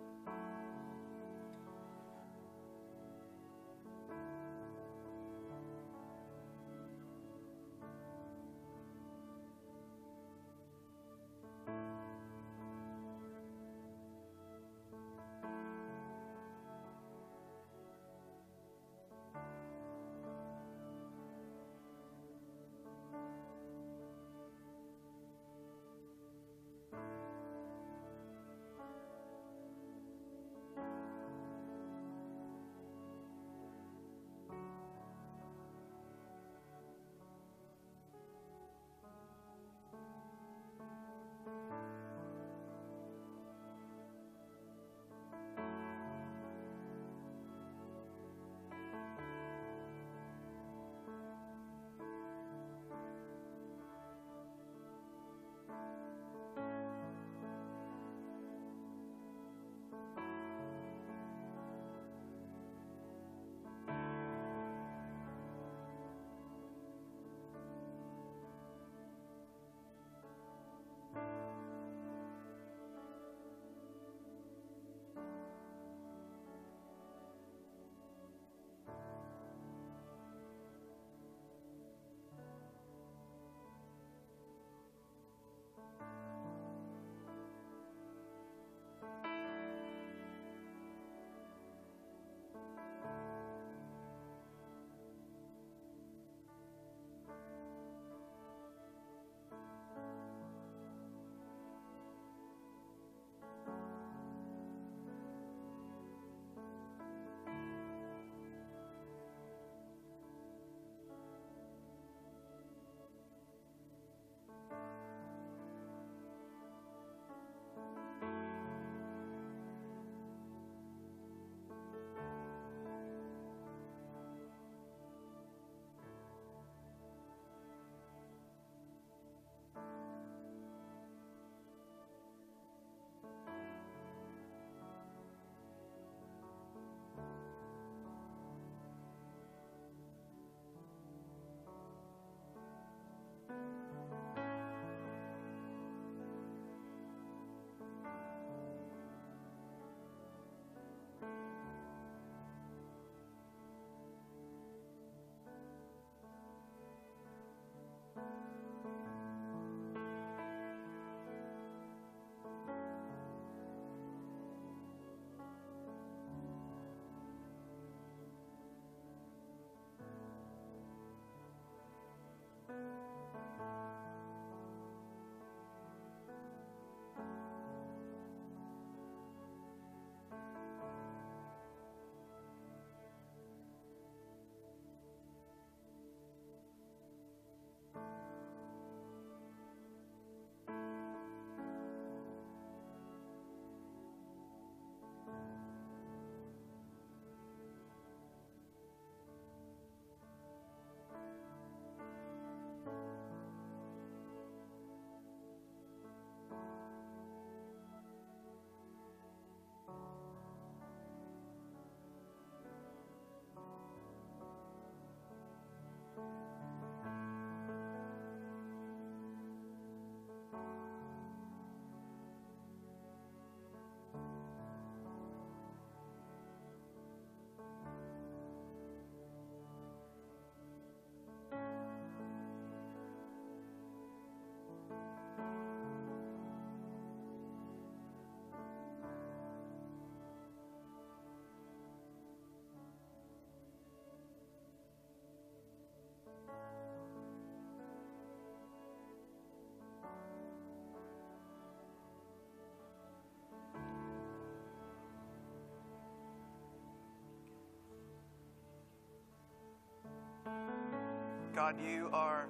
God, 261.72 261.80
you 261.90 262.10
are 262.12 262.48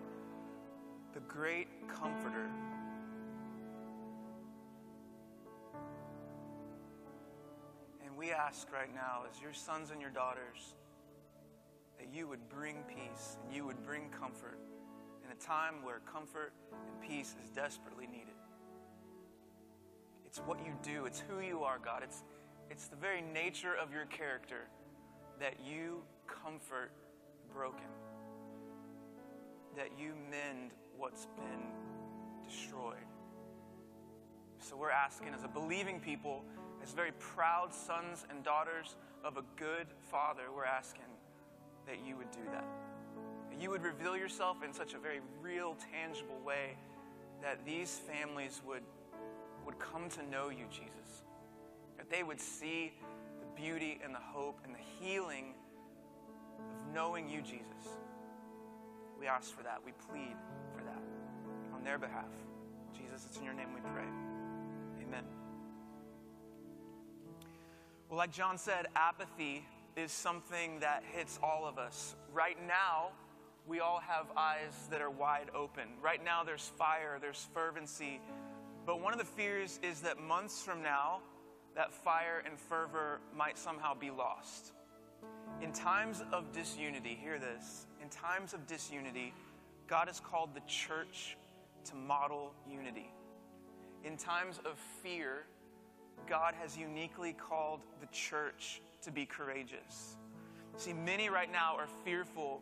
the 1.14 1.20
great 1.22 1.68
comforter. 1.88 2.50
And 8.04 8.18
we 8.18 8.32
ask 8.32 8.72
right 8.72 8.94
now, 8.94 9.24
as 9.30 9.40
your 9.40 9.54
sons 9.54 9.92
and 9.92 10.02
your 10.02 10.10
daughters, 10.10 10.76
that 12.00 12.08
you 12.12 12.28
would 12.28 12.50
bring 12.50 12.78
peace 12.88 13.38
and 13.44 13.56
you 13.56 13.66
would 13.66 13.84
bring 13.86 14.10
comfort 14.10 14.58
in 15.24 15.32
a 15.32 15.36
time 15.36 15.84
where 15.84 16.00
comfort 16.12 16.54
and 16.72 17.10
peace 17.10 17.36
is 17.44 17.50
desperately 17.52 18.08
needed. 18.08 18.34
It's 20.26 20.40
what 20.40 20.60
you 20.66 20.74
do, 20.82 21.06
it's 21.06 21.22
who 21.30 21.46
you 21.46 21.64
are, 21.64 21.78
God. 21.78 22.02
It's, 22.04 22.24
it's 22.72 22.88
the 22.88 22.96
very 22.96 23.22
nature 23.22 23.76
of 23.76 23.94
your 23.94 24.06
character 24.06 24.68
that 25.40 25.58
you 25.64 26.02
comfort 26.26 26.92
broken, 27.54 27.86
that 29.78 29.90
you 29.98 30.14
mend 30.30 30.72
what's 30.98 31.26
been 31.38 32.46
destroyed. 32.48 32.98
So 34.60 34.76
we're 34.76 34.92
asking, 34.92 35.30
as 35.34 35.44
a 35.44 35.48
believing 35.48 36.00
people, 36.00 36.44
as 36.84 36.92
very 36.92 37.12
proud 37.14 37.74
sons 37.74 38.26
and 38.30 38.44
daughters 38.44 38.96
of 39.24 39.38
a 39.38 39.44
good 39.56 39.88
father, 40.10 40.44
we're 40.56 40.66
asking 40.66 41.02
that 41.88 41.98
you 42.06 42.16
would 42.16 42.32
do 42.32 42.44
that. 42.52 42.66
That 43.50 43.62
you 43.62 43.70
would 43.70 43.84
reveal 43.84 44.16
yourself 44.16 44.64
in 44.64 44.74
such 44.74 44.94
a 44.94 45.00
very 45.00 45.20
real, 45.42 45.76
tangible 45.92 46.40
way 46.46 46.78
that 47.42 47.66
these 47.66 48.00
families 48.08 48.62
would, 48.66 48.84
would 49.66 49.80
come 49.80 50.10
to 50.10 50.24
know 50.30 50.50
you, 50.50 50.66
Jesus. 50.70 51.24
That 51.98 52.10
they 52.10 52.24
would 52.24 52.40
see 52.40 52.94
the 53.40 53.62
beauty 53.62 54.00
and 54.04 54.14
the 54.14 54.20
hope 54.20 54.60
and 54.64 54.74
the 54.76 55.06
healing 55.06 55.56
of 56.60 56.94
knowing 56.94 57.28
you, 57.28 57.42
Jesus. 57.42 57.98
We 59.22 59.28
ask 59.28 59.56
for 59.56 59.62
that. 59.62 59.78
We 59.86 59.92
plead 60.10 60.36
for 60.76 60.84
that 60.84 61.04
on 61.76 61.84
their 61.84 62.00
behalf. 62.00 62.26
Jesus, 62.98 63.24
it's 63.30 63.38
in 63.38 63.44
your 63.44 63.54
name 63.54 63.72
we 63.72 63.82
pray. 63.94 64.08
Amen. 65.06 65.24
Well, 68.10 68.18
like 68.18 68.32
John 68.32 68.58
said, 68.58 68.88
apathy 68.96 69.64
is 69.96 70.12
something 70.12 70.80
that 70.80 71.04
hits 71.14 71.40
all 71.44 71.68
of 71.68 71.78
us. 71.78 72.16
Right 72.34 72.58
now, 72.68 73.10
we 73.68 73.80
all 73.80 74.00
have 74.00 74.26
eyes 74.36 74.88
that 74.90 75.02
are 75.02 75.12
wide 75.12 75.52
open. 75.54 75.84
Right 76.02 76.24
now, 76.26 76.44
there's 76.44 76.72
fire, 76.76 77.20
there's 77.22 77.48
fervency. 77.54 78.20
But 78.88 79.02
one 79.02 79.14
of 79.14 79.20
the 79.20 79.26
fears 79.26 79.80
is 79.84 80.02
that 80.02 80.20
months 80.20 80.64
from 80.64 80.82
now, 80.82 81.20
that 81.76 81.94
fire 81.94 82.42
and 82.44 82.60
fervor 82.60 83.22
might 83.38 83.60
somehow 83.60 83.94
be 83.94 84.10
lost. 84.10 84.74
In 85.62 85.72
times 85.72 86.24
of 86.32 86.52
disunity, 86.52 87.18
hear 87.22 87.38
this 87.40 87.86
in 88.02 88.10
times 88.10 88.54
of 88.54 88.66
disunity, 88.68 89.34
God 89.88 90.08
has 90.08 90.20
called 90.20 90.56
the 90.56 90.62
church 90.62 91.38
to 91.86 91.96
model 91.96 92.54
unity. 92.70 93.12
In 94.04 94.18
times 94.18 94.60
of 94.66 94.80
fear, 95.04 95.46
God 96.28 96.54
has 96.60 96.78
uniquely 96.78 97.34
called 97.34 97.82
the 98.00 98.08
church 98.08 98.82
to 99.04 99.12
be 99.12 99.26
courageous. 99.26 100.16
See, 100.78 100.94
many 100.94 101.30
right 101.30 101.52
now 101.52 101.76
are 101.78 101.88
fearful 102.04 102.62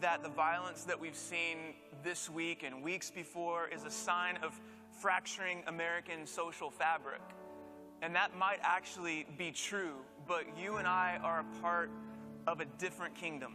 that 0.00 0.22
the 0.22 0.28
violence 0.28 0.84
that 0.84 0.98
we've 0.98 1.16
seen 1.16 1.74
this 2.04 2.30
week 2.30 2.62
and 2.62 2.82
weeks 2.82 3.10
before 3.10 3.68
is 3.68 3.84
a 3.84 3.90
sign 3.90 4.38
of 4.42 4.58
fracturing 5.00 5.62
American 5.66 6.26
social 6.26 6.70
fabric. 6.70 7.20
And 8.02 8.14
that 8.14 8.36
might 8.36 8.58
actually 8.62 9.26
be 9.36 9.50
true, 9.50 9.94
but 10.28 10.44
you 10.58 10.76
and 10.76 10.86
I 10.86 11.18
are 11.24 11.40
a 11.40 11.62
part 11.62 11.90
of 12.46 12.60
a 12.60 12.66
different 12.66 13.14
kingdom. 13.14 13.54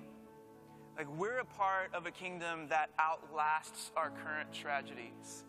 Like, 0.97 1.07
we're 1.17 1.37
a 1.37 1.45
part 1.45 1.93
of 1.93 2.07
a 2.07 2.11
kingdom 2.11 2.67
that 2.69 2.89
outlasts 2.99 3.91
our 3.95 4.09
current 4.09 4.51
tragedies. 4.51 5.45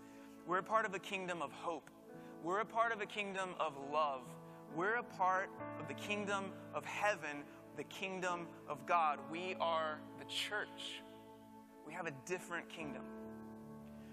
We're 0.46 0.58
a 0.58 0.62
part 0.62 0.84
of 0.84 0.94
a 0.94 0.98
kingdom 0.98 1.40
of 1.40 1.50
hope. 1.52 1.88
We're 2.42 2.60
a 2.60 2.64
part 2.66 2.92
of 2.92 3.00
a 3.00 3.06
kingdom 3.06 3.50
of 3.58 3.72
love. 3.90 4.22
We're 4.76 4.96
a 4.96 5.02
part 5.02 5.48
of 5.80 5.88
the 5.88 5.94
kingdom 5.94 6.52
of 6.74 6.84
heaven, 6.84 7.42
the 7.76 7.84
kingdom 7.84 8.46
of 8.68 8.84
God. 8.86 9.18
We 9.30 9.56
are 9.60 9.98
the 10.18 10.24
church. 10.26 11.02
We 11.86 11.92
have 11.94 12.06
a 12.06 12.12
different 12.26 12.68
kingdom. 12.68 13.02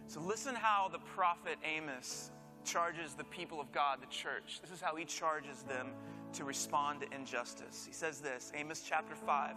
So, 0.07 0.21
listen 0.21 0.55
how 0.55 0.89
the 0.91 0.99
prophet 0.99 1.57
Amos 1.63 2.31
charges 2.63 3.13
the 3.13 3.23
people 3.25 3.59
of 3.59 3.71
God, 3.71 3.99
the 4.01 4.07
church. 4.07 4.59
This 4.61 4.71
is 4.71 4.81
how 4.81 4.95
he 4.95 5.05
charges 5.05 5.63
them 5.63 5.93
to 6.33 6.43
respond 6.43 7.01
to 7.01 7.15
injustice. 7.15 7.85
He 7.85 7.93
says 7.93 8.19
this 8.19 8.51
Amos 8.55 8.83
chapter 8.87 9.15
5 9.15 9.55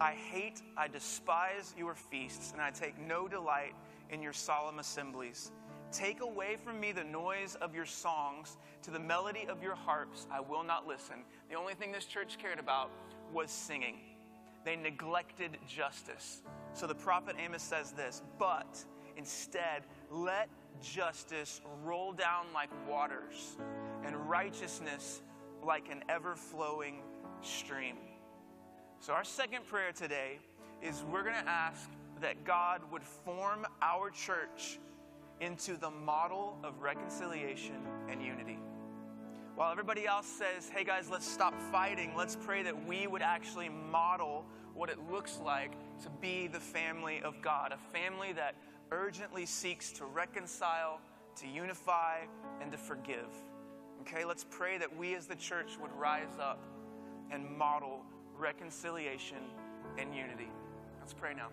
I 0.00 0.12
hate, 0.12 0.62
I 0.78 0.88
despise 0.88 1.74
your 1.76 1.94
feasts, 1.94 2.52
and 2.52 2.62
I 2.62 2.70
take 2.70 2.98
no 2.98 3.28
delight 3.28 3.74
in 4.08 4.22
your 4.22 4.32
solemn 4.32 4.78
assemblies. 4.78 5.52
Take 5.92 6.22
away 6.22 6.56
from 6.56 6.80
me 6.80 6.92
the 6.92 7.04
noise 7.04 7.56
of 7.60 7.74
your 7.74 7.84
songs. 7.84 8.56
To 8.82 8.90
the 8.90 8.98
melody 8.98 9.46
of 9.48 9.62
your 9.62 9.74
harps, 9.74 10.26
I 10.30 10.40
will 10.40 10.62
not 10.62 10.86
listen. 10.86 11.16
The 11.50 11.56
only 11.56 11.74
thing 11.74 11.92
this 11.92 12.06
church 12.06 12.38
cared 12.38 12.58
about 12.58 12.90
was 13.32 13.50
singing. 13.50 13.98
They 14.64 14.76
neglected 14.76 15.58
justice. 15.66 16.42
So 16.72 16.86
the 16.86 16.94
prophet 16.94 17.36
Amos 17.38 17.62
says 17.62 17.92
this, 17.92 18.22
but 18.38 18.82
instead, 19.16 19.82
let 20.10 20.48
justice 20.80 21.60
roll 21.84 22.12
down 22.12 22.46
like 22.54 22.70
waters 22.88 23.56
and 24.04 24.16
righteousness 24.30 25.22
like 25.64 25.90
an 25.90 26.02
ever 26.08 26.36
flowing 26.36 27.02
stream. 27.42 27.96
So, 29.00 29.12
our 29.12 29.24
second 29.24 29.66
prayer 29.66 29.92
today 29.92 30.38
is 30.82 31.04
we're 31.10 31.22
going 31.22 31.42
to 31.42 31.48
ask 31.48 31.88
that 32.20 32.44
God 32.44 32.82
would 32.92 33.02
form 33.02 33.66
our 33.80 34.10
church 34.10 34.78
into 35.40 35.76
the 35.76 35.90
model 35.90 36.58
of 36.62 36.82
reconciliation 36.82 37.76
and 38.08 38.22
unity. 38.22 38.58
While 39.56 39.70
everybody 39.70 40.06
else 40.06 40.26
says, 40.26 40.70
hey 40.74 40.84
guys, 40.84 41.10
let's 41.10 41.26
stop 41.26 41.54
fighting, 41.72 42.12
let's 42.16 42.36
pray 42.36 42.62
that 42.62 42.86
we 42.86 43.06
would 43.06 43.22
actually 43.22 43.68
model 43.68 44.44
what 44.74 44.88
it 44.88 44.98
looks 45.10 45.40
like 45.44 45.72
to 46.02 46.10
be 46.20 46.46
the 46.46 46.60
family 46.60 47.20
of 47.22 47.42
God, 47.42 47.72
a 47.72 47.92
family 47.92 48.32
that 48.32 48.54
urgently 48.90 49.46
seeks 49.46 49.92
to 49.92 50.04
reconcile, 50.04 51.00
to 51.36 51.46
unify, 51.46 52.20
and 52.60 52.72
to 52.72 52.78
forgive. 52.78 53.28
Okay, 54.00 54.24
let's 54.24 54.44
pray 54.48 54.78
that 54.78 54.96
we 54.96 55.14
as 55.14 55.26
the 55.26 55.36
church 55.36 55.78
would 55.80 55.92
rise 55.92 56.38
up 56.40 56.58
and 57.30 57.44
model 57.56 58.00
reconciliation 58.38 59.38
and 59.98 60.14
unity. 60.14 60.48
Let's 61.00 61.12
pray 61.12 61.34
now. 61.34 61.48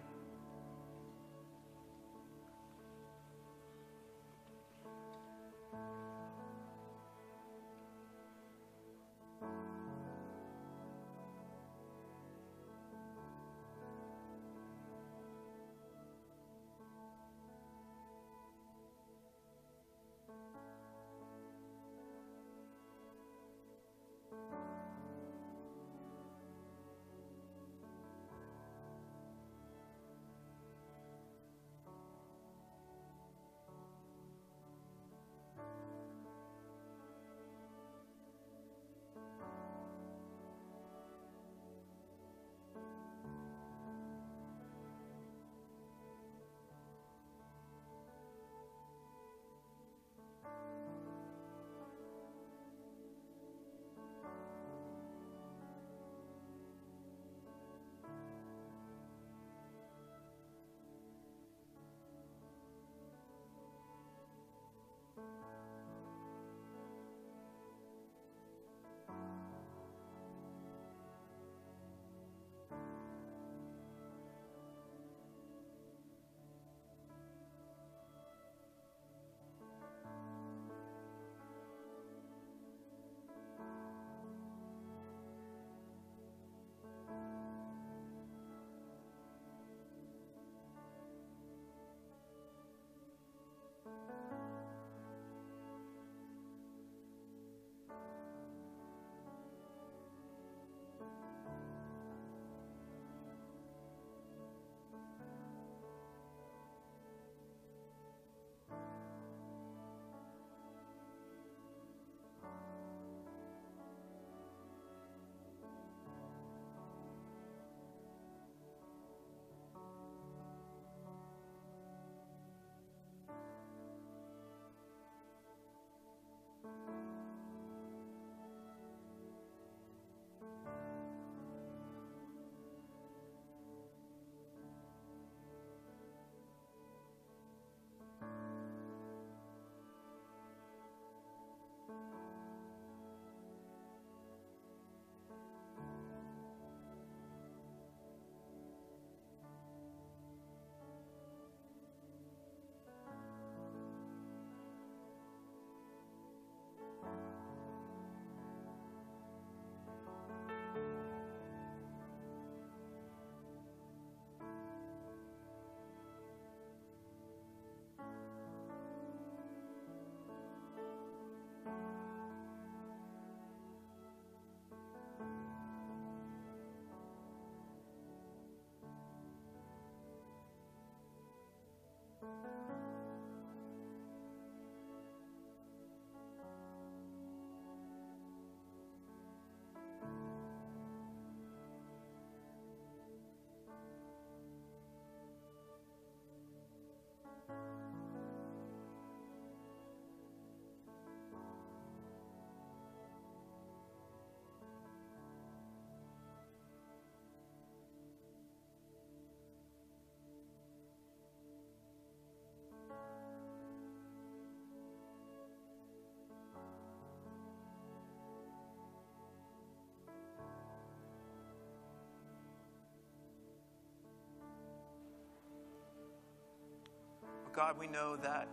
God, 227.58 227.80
we 227.80 227.88
know 227.88 228.16
that 228.18 228.48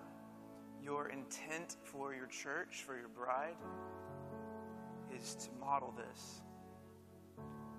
your 0.82 1.10
intent 1.10 1.76
for 1.82 2.14
your 2.14 2.26
church, 2.26 2.84
for 2.86 2.96
your 2.96 3.08
bride, 3.08 3.56
is 5.14 5.34
to 5.34 5.50
model 5.60 5.92
this. 5.94 6.40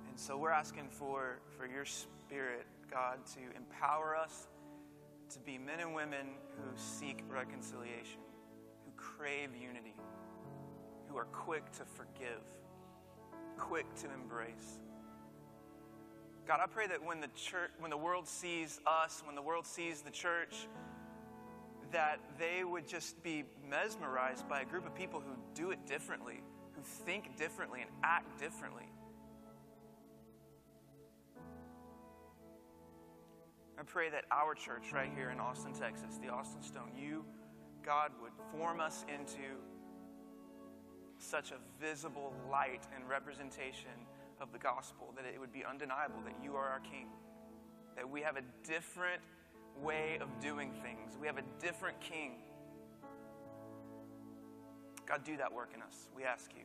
And 0.08 0.20
so 0.20 0.38
we're 0.38 0.52
asking 0.52 0.90
for, 0.92 1.40
for 1.58 1.66
your 1.66 1.84
spirit, 1.84 2.68
God, 2.92 3.26
to 3.34 3.40
empower 3.58 4.16
us 4.16 4.50
to 5.32 5.40
be 5.40 5.58
men 5.58 5.80
and 5.80 5.96
women 5.96 6.28
who 6.58 6.70
seek 6.76 7.24
reconciliation, 7.28 8.22
who 8.86 8.92
crave 8.96 9.50
unity, 9.60 9.96
who 11.10 11.18
are 11.18 11.26
quick 11.26 11.72
to 11.72 11.86
forgive, 11.86 12.44
quick 13.58 13.92
to 13.96 14.14
embrace. 14.14 14.78
God, 16.48 16.60
I 16.64 16.68
pray 16.68 16.86
that 16.86 17.04
when 17.04 17.20
the 17.20 17.30
church, 17.36 17.72
when 17.80 17.90
the 17.90 17.98
world 17.98 18.28
sees 18.28 18.80
us, 18.86 19.24
when 19.26 19.34
the 19.34 19.42
world 19.42 19.66
sees 19.66 20.02
the 20.02 20.12
church, 20.12 20.68
that 21.92 22.20
they 22.40 22.64
would 22.64 22.88
just 22.88 23.22
be 23.24 23.44
mesmerized 23.70 24.48
by 24.48 24.62
a 24.62 24.66
group 24.66 24.86
of 24.86 24.96
people 24.96 25.20
who 25.20 25.36
do 25.54 25.72
it 25.72 25.86
differently, 25.86 26.42
who 26.74 26.82
think 26.84 27.38
differently 27.38 27.82
and 27.82 27.90
act 28.04 28.40
differently. 28.40 28.86
I 33.78 33.84
pray 33.84 34.10
that 34.10 34.24
our 34.32 34.56
church 34.56 34.94
right 34.94 35.12
here 35.16 35.30
in 35.32 35.40
Austin, 35.40 35.74
Texas, 35.74 36.18
the 36.22 36.30
Austin 36.30 36.64
Stone, 36.64 36.92
you, 36.98 37.26
God, 37.86 38.12
would 38.22 38.32
form 38.52 38.80
us 38.80 39.06
into 39.14 39.60
such 41.18 41.52
a 41.52 41.58
visible 41.80 42.34
light 42.50 42.88
and 42.96 43.08
representation 43.08 43.92
of 44.42 44.52
the 44.52 44.60
gospel 44.60 45.14
that 45.16 45.26
it 45.26 45.40
would 45.40 45.52
be 45.52 45.64
undeniable 45.64 46.22
that 46.24 46.36
you 46.44 46.56
are 46.56 46.68
our 46.68 46.80
King, 46.80 47.08
that 47.96 48.10
we 48.10 48.22
have 48.22 48.38
a 48.38 48.44
different 48.68 49.22
way 49.82 50.18
of 50.22 50.28
doing 50.40 50.72
things, 50.84 51.18
we 51.20 51.28
have 51.28 51.38
a 51.38 51.44
different 51.60 52.00
King. 52.00 52.34
God, 55.06 55.24
do 55.24 55.38
that 55.38 55.54
work 55.54 55.72
in 55.76 55.82
us. 55.82 56.10
We 56.16 56.24
ask 56.24 56.52
you. 56.56 56.64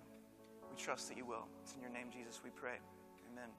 We 0.70 0.76
trust 0.76 1.08
that 1.08 1.16
you 1.16 1.26
will. 1.26 1.46
It's 1.62 1.74
in 1.74 1.80
your 1.80 1.90
name, 1.90 2.06
Jesus, 2.12 2.40
we 2.42 2.50
pray. 2.50 2.78
Amen. 3.32 3.50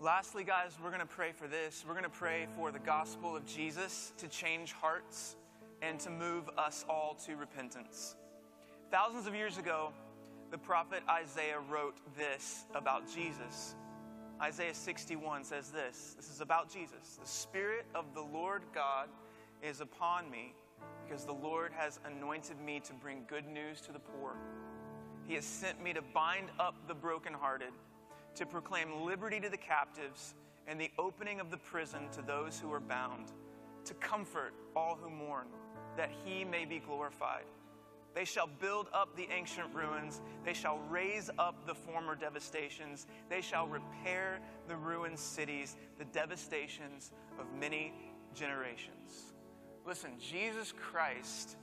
Lastly, 0.00 0.44
guys, 0.44 0.76
we're 0.82 0.90
going 0.90 1.00
to 1.00 1.06
pray 1.06 1.32
for 1.32 1.48
this. 1.48 1.84
We're 1.86 1.94
going 1.94 2.04
to 2.04 2.10
pray 2.10 2.46
for 2.54 2.70
the 2.70 2.78
gospel 2.78 3.36
of 3.36 3.44
Jesus 3.44 4.12
to 4.18 4.28
change 4.28 4.72
hearts 4.72 5.36
and 5.82 5.98
to 6.00 6.10
move 6.10 6.48
us 6.56 6.84
all 6.88 7.16
to 7.26 7.36
repentance. 7.36 8.14
Thousands 8.90 9.26
of 9.26 9.34
years 9.34 9.58
ago, 9.58 9.92
the 10.50 10.58
prophet 10.58 11.02
Isaiah 11.10 11.58
wrote 11.68 11.96
this 12.16 12.64
about 12.74 13.12
Jesus. 13.12 13.74
Isaiah 14.40 14.74
61 14.74 15.44
says 15.44 15.70
this 15.70 16.14
this 16.16 16.30
is 16.30 16.40
about 16.40 16.72
Jesus. 16.72 17.18
The 17.20 17.28
Spirit 17.28 17.86
of 17.94 18.14
the 18.14 18.22
Lord 18.22 18.62
God 18.72 19.08
is 19.62 19.80
upon 19.80 20.30
me 20.30 20.54
because 21.04 21.24
the 21.24 21.32
Lord 21.32 21.72
has 21.76 21.98
anointed 22.04 22.60
me 22.60 22.80
to 22.80 22.92
bring 22.94 23.24
good 23.28 23.46
news 23.46 23.80
to 23.82 23.92
the 23.92 23.98
poor. 23.98 24.36
He 25.26 25.34
has 25.34 25.44
sent 25.44 25.82
me 25.82 25.92
to 25.92 26.02
bind 26.02 26.48
up 26.60 26.76
the 26.86 26.94
brokenhearted, 26.94 27.72
to 28.36 28.46
proclaim 28.46 29.02
liberty 29.04 29.40
to 29.40 29.48
the 29.48 29.56
captives, 29.56 30.34
and 30.66 30.80
the 30.80 30.90
opening 30.98 31.40
of 31.40 31.50
the 31.50 31.56
prison 31.56 32.08
to 32.12 32.22
those 32.22 32.60
who 32.60 32.72
are 32.72 32.80
bound, 32.80 33.32
to 33.84 33.94
comfort 33.94 34.54
all 34.76 34.96
who 35.00 35.10
mourn, 35.10 35.46
that 35.96 36.10
he 36.24 36.44
may 36.44 36.64
be 36.64 36.78
glorified. 36.78 37.44
They 38.14 38.24
shall 38.24 38.46
build 38.46 38.88
up 38.92 39.16
the 39.16 39.28
ancient 39.32 39.74
ruins. 39.74 40.20
They 40.44 40.54
shall 40.54 40.78
raise 40.90 41.30
up 41.38 41.66
the 41.66 41.74
former 41.74 42.14
devastations. 42.14 43.06
They 43.28 43.40
shall 43.40 43.66
repair 43.66 44.40
the 44.66 44.76
ruined 44.76 45.18
cities, 45.18 45.76
the 45.98 46.04
devastations 46.06 47.12
of 47.38 47.46
many 47.58 47.92
generations. 48.34 49.34
Listen, 49.86 50.10
Jesus 50.18 50.72
Christ 50.72 51.56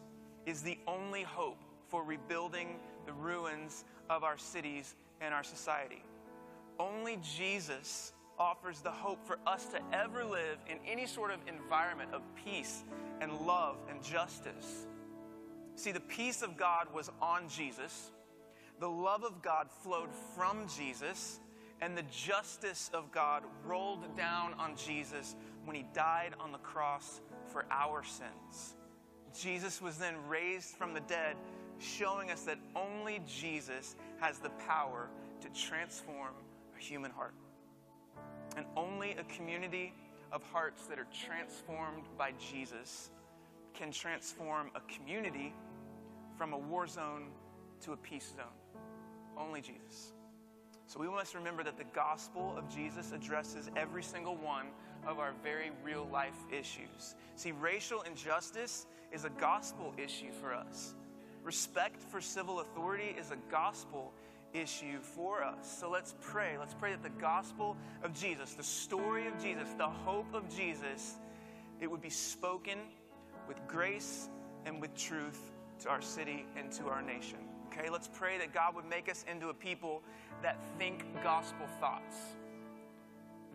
is 0.46 0.62
the 0.62 0.78
only 0.88 1.24
hope 1.24 1.60
for 1.88 2.04
rebuilding 2.04 2.80
the 3.06 3.14
ruins 3.14 3.86
of 4.10 4.24
our 4.24 4.38
cities 4.38 4.96
and 5.22 5.34
our 5.34 5.44
society. 5.44 6.04
Only 6.80 7.18
Jesus 7.22 8.14
offers 8.38 8.82
the 8.82 8.92
hope 8.92 9.26
for 9.26 9.38
us 9.48 9.66
to 9.68 9.80
ever 9.94 10.26
live 10.26 10.58
in 10.68 10.78
any 10.86 11.06
sort 11.06 11.32
of 11.32 11.40
environment 11.48 12.14
of 12.14 12.22
peace 12.36 12.84
and 13.22 13.32
love 13.42 13.78
and 13.90 14.04
justice. 14.04 14.88
See, 15.76 15.92
the 15.92 16.00
peace 16.00 16.42
of 16.42 16.58
God 16.58 16.88
was 16.94 17.12
on 17.22 17.50
Jesus, 17.50 18.12
the 18.80 18.90
love 18.90 19.24
of 19.24 19.42
God 19.42 19.70
flowed 19.84 20.10
from 20.36 20.68
Jesus, 20.78 21.40
and 21.82 21.98
the 21.98 22.04
justice 22.04 22.90
of 22.94 23.12
God 23.12 23.44
rolled 23.66 24.16
down 24.16 24.54
on 24.54 24.76
Jesus 24.78 25.36
when 25.66 25.76
he 25.76 25.86
died 25.94 26.34
on 26.40 26.52
the 26.52 26.58
cross 26.60 27.20
for 27.48 27.66
our 27.70 28.04
sins. 28.04 28.76
Jesus 29.38 29.82
was 29.82 29.98
then 29.98 30.16
raised 30.30 30.76
from 30.76 30.94
the 30.94 31.02
dead, 31.02 31.36
showing 31.80 32.32
us 32.32 32.44
that 32.44 32.58
only 32.76 33.22
Jesus 33.28 33.96
has 34.22 34.40
the 34.40 34.50
power 34.68 35.10
to 35.42 35.50
transform 35.50 36.34
a 36.76 36.82
human 36.82 37.12
heart. 37.12 37.34
And 38.56 38.66
only 38.78 39.12
a 39.12 39.24
community 39.26 39.94
of 40.32 40.42
hearts 40.44 40.86
that 40.88 40.98
are 40.98 41.08
transformed 41.26 42.04
by 42.18 42.32
Jesus 42.40 43.10
can 43.74 43.92
transform 43.92 44.72
a 44.76 44.82
community 44.94 45.54
from 46.38 46.54
a 46.54 46.58
war 46.58 46.88
zone 46.88 47.28
to 47.82 47.94
a 47.94 47.98
peace 47.98 48.34
zone. 48.36 48.82
Only 49.38 49.62
Jesus. 49.62 50.14
So 50.88 51.00
we 51.00 51.08
must 51.08 51.34
remember 51.34 51.64
that 51.64 51.78
the 51.78 51.86
gospel 51.96 52.56
of 52.58 52.70
Jesus 52.74 53.12
addresses 53.12 53.70
every 53.76 54.04
single 54.04 54.36
one 54.36 54.68
of 55.06 55.20
our 55.20 55.34
very 55.44 55.72
real 55.84 56.08
life 56.12 56.38
issues. 56.52 57.16
See, 57.36 57.52
racial 57.52 58.02
injustice 58.02 58.86
is 59.12 59.26
a 59.26 59.30
gospel 59.30 59.94
issue 59.98 60.32
for 60.42 60.54
us. 60.54 60.94
Respect 61.44 62.02
for 62.02 62.22
civil 62.22 62.60
authority 62.60 63.16
is 63.20 63.32
a 63.32 63.38
gospel 63.52 64.14
issue 64.54 65.00
for 65.00 65.44
us. 65.44 65.80
So 65.80 65.90
let's 65.90 66.16
pray. 66.22 66.58
Let's 66.58 66.74
pray 66.74 66.92
that 66.92 67.04
the 67.04 67.22
gospel 67.22 67.76
of 68.04 68.14
Jesus, 68.14 68.54
the 68.54 68.64
story 68.64 69.28
of 69.28 69.42
Jesus, 69.42 69.68
the 69.78 69.88
hope 69.88 70.34
of 70.34 70.50
Jesus, 70.56 71.16
it 71.82 71.90
would 71.90 72.02
be 72.02 72.10
spoken 72.10 72.80
with 73.48 73.58
grace 73.68 74.30
and 74.66 74.82
with 74.82 74.96
truth 74.96 75.52
to 75.86 75.92
our 75.92 76.02
city 76.02 76.46
and 76.58 76.72
to 76.72 76.88
our 76.88 77.02
nation. 77.02 77.38
Okay, 77.68 77.90
let's 77.90 78.08
pray 78.08 78.38
that 78.38 78.54
God 78.54 78.76
would 78.76 78.90
make 78.90 79.10
us 79.10 79.24
into 79.32 79.50
a 79.50 79.54
people 79.54 80.02
that 80.42 80.58
think 80.78 81.06
gospel 81.24 81.68
thoughts, 81.80 82.18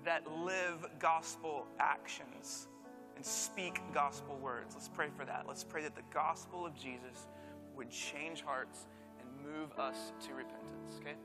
that 0.05 0.24
live 0.31 0.87
gospel 0.99 1.66
actions, 1.78 2.68
and 3.16 3.24
speak 3.24 3.81
gospel 3.93 4.39
words. 4.39 4.74
Let's 4.74 4.89
pray 4.89 5.09
for 5.16 5.24
that. 5.24 5.45
Let's 5.47 5.64
pray 5.64 5.83
that 5.83 5.95
the 5.95 6.03
gospel 6.12 6.64
of 6.64 6.74
Jesus 6.74 7.26
would 7.74 7.91
change 7.91 8.43
hearts 8.43 8.87
and 9.18 9.28
move 9.53 9.76
us 9.78 10.12
to 10.26 10.35
repentance. 10.35 11.01
Okay? 11.01 11.16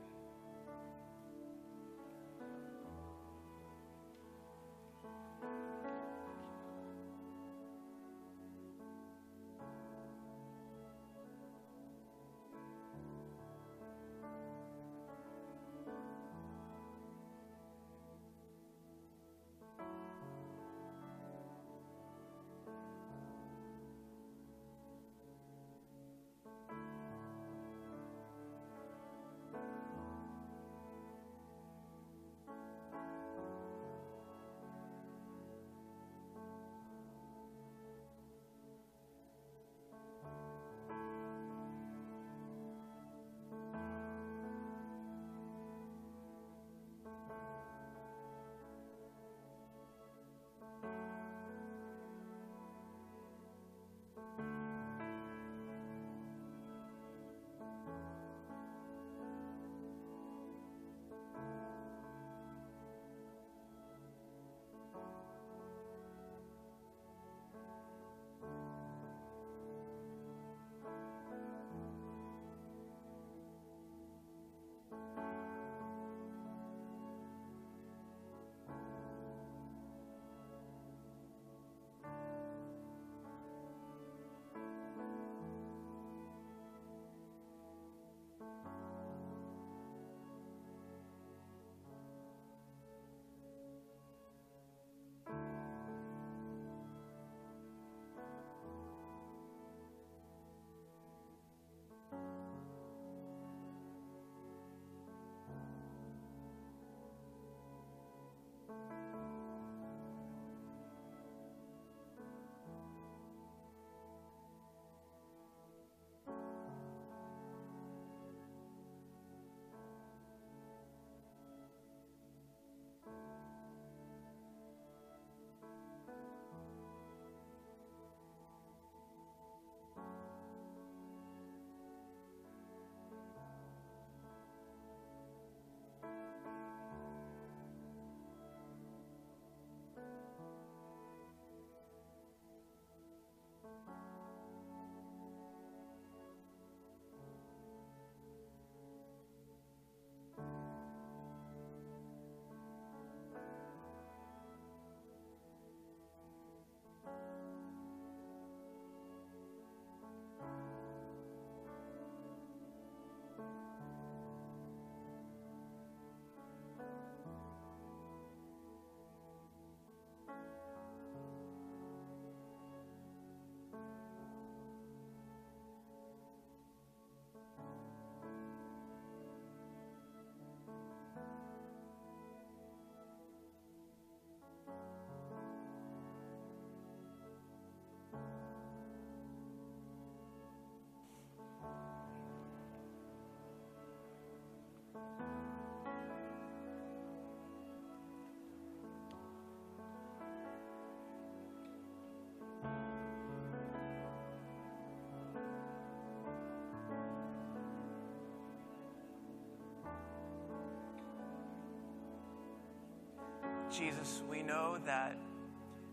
Jesus, 213.76 214.22
we 214.30 214.42
know 214.42 214.78
that, 214.86 215.18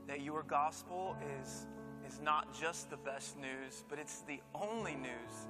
that 0.08 0.22
your 0.22 0.44
gospel 0.44 1.18
is, 1.42 1.68
is 2.08 2.22
not 2.22 2.58
just 2.58 2.90
the 2.90 2.96
best 2.96 3.38
news, 3.38 3.84
but 3.90 4.00
it's 4.00 4.22
the 4.22 4.40
only 4.56 4.96
news 4.96 5.48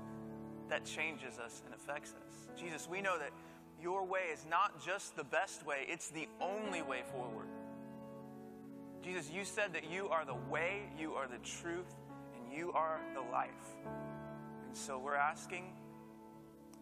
that 0.68 0.84
changes 0.84 1.38
us 1.38 1.62
and 1.64 1.76
affects 1.76 2.16
us. 2.16 2.48
Jesus, 2.60 2.88
we 2.90 3.02
know 3.02 3.20
that 3.20 3.30
your 3.80 4.04
way 4.04 4.22
is 4.34 4.48
not 4.50 4.84
just 4.84 5.16
the 5.16 5.24
best 5.24 5.64
way, 5.64 5.86
it's 5.88 6.10
the 6.10 6.28
only 6.42 6.82
way 6.82 7.02
forward. 7.12 7.48
Jesus, 9.04 9.30
you 9.30 9.46
said 9.46 9.74
that 9.74 9.92
you 9.92 10.08
are 10.08 10.26
the 10.26 10.38
way, 10.50 10.90
you 10.98 11.14
are 11.14 11.28
the 11.28 11.38
truth, 11.38 11.94
and 12.36 12.58
you 12.58 12.72
are 12.72 13.00
the 13.14 13.22
life. 13.22 13.52
And 14.66 14.76
so 14.76 14.98
we're 14.98 15.16
asking, 15.16 15.66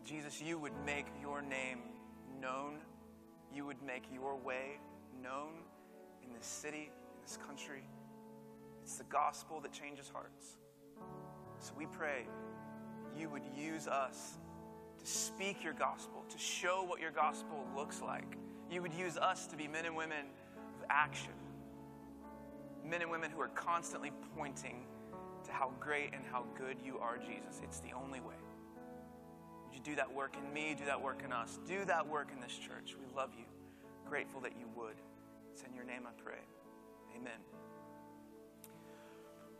Jesus, 0.05 0.41
you 0.41 0.57
would 0.59 0.73
make 0.85 1.07
your 1.21 1.41
name 1.41 1.79
known, 2.39 2.77
you 3.53 3.65
would 3.65 3.81
make 3.81 4.03
your 4.13 4.37
way 4.37 4.79
known 5.21 5.63
in 6.23 6.33
this 6.33 6.45
city, 6.45 6.91
in 7.15 7.21
this 7.21 7.37
country. 7.37 7.83
It's 8.83 8.97
the 8.97 9.03
gospel 9.05 9.59
that 9.61 9.71
changes 9.71 10.09
hearts. 10.13 10.57
So 11.59 11.73
we 11.77 11.85
pray 11.85 12.25
you 13.17 13.29
would 13.29 13.43
use 13.55 13.87
us 13.87 14.37
to 14.99 15.05
speak 15.05 15.63
your 15.63 15.73
gospel, 15.73 16.23
to 16.29 16.37
show 16.37 16.83
what 16.83 16.99
your 16.99 17.11
gospel 17.11 17.65
looks 17.75 18.01
like. 18.01 18.37
You 18.69 18.81
would 18.81 18.93
use 18.93 19.17
us 19.17 19.47
to 19.47 19.55
be 19.55 19.67
men 19.67 19.85
and 19.85 19.95
women 19.95 20.25
of 20.77 20.85
action, 20.89 21.33
men 22.85 23.01
and 23.01 23.11
women 23.11 23.31
who 23.31 23.41
are 23.41 23.49
constantly 23.49 24.11
pointing 24.37 24.85
to 25.43 25.51
how 25.51 25.71
great 25.79 26.13
and 26.13 26.23
how 26.31 26.45
good 26.57 26.77
you 26.83 26.99
are, 26.99 27.17
Jesus. 27.17 27.61
It's 27.63 27.79
the 27.79 27.93
only 27.93 28.19
way. 28.19 28.35
Would 29.65 29.75
you 29.75 29.81
do 29.83 29.95
that 29.95 30.11
work 30.11 30.35
in 30.37 30.53
me? 30.53 30.75
Do 30.77 30.85
that 30.85 31.01
work 31.01 31.21
in 31.25 31.33
us? 31.33 31.59
Do 31.67 31.83
that 31.85 32.07
work 32.07 32.29
in 32.33 32.39
this 32.39 32.57
church. 32.57 32.95
We 32.99 33.15
love 33.15 33.31
you. 33.37 33.45
Grateful 34.07 34.41
that 34.41 34.53
you 34.59 34.67
would. 34.75 34.95
It's 35.51 35.63
in 35.63 35.73
your 35.75 35.83
name 35.83 36.03
I 36.07 36.21
pray. 36.23 36.39
Amen. 37.15 37.39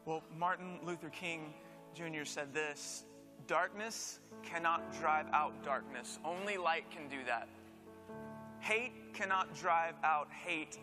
Well, 0.05 0.23
Martin 0.37 0.79
Luther 0.83 1.09
King 1.09 1.53
Jr. 1.93 2.23
said 2.23 2.53
this 2.53 3.03
Darkness 3.47 4.19
cannot 4.43 4.97
drive 4.99 5.25
out 5.33 5.63
darkness, 5.63 6.19
only 6.23 6.57
light 6.57 6.89
can 6.91 7.09
do 7.09 7.23
that. 7.25 7.47
Hate 8.59 9.13
cannot 9.13 9.53
drive 9.55 9.95
out 10.03 10.29
hate, 10.31 10.77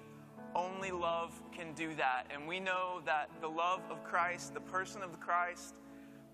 only 0.54 0.90
love 0.90 1.32
can 1.52 1.72
do 1.72 1.94
that. 1.94 2.24
And 2.30 2.46
we 2.46 2.60
know 2.60 3.00
that 3.06 3.30
the 3.40 3.48
love 3.48 3.80
of 3.90 4.04
Christ, 4.04 4.52
the 4.52 4.60
person 4.60 5.02
of 5.02 5.18
Christ, 5.20 5.76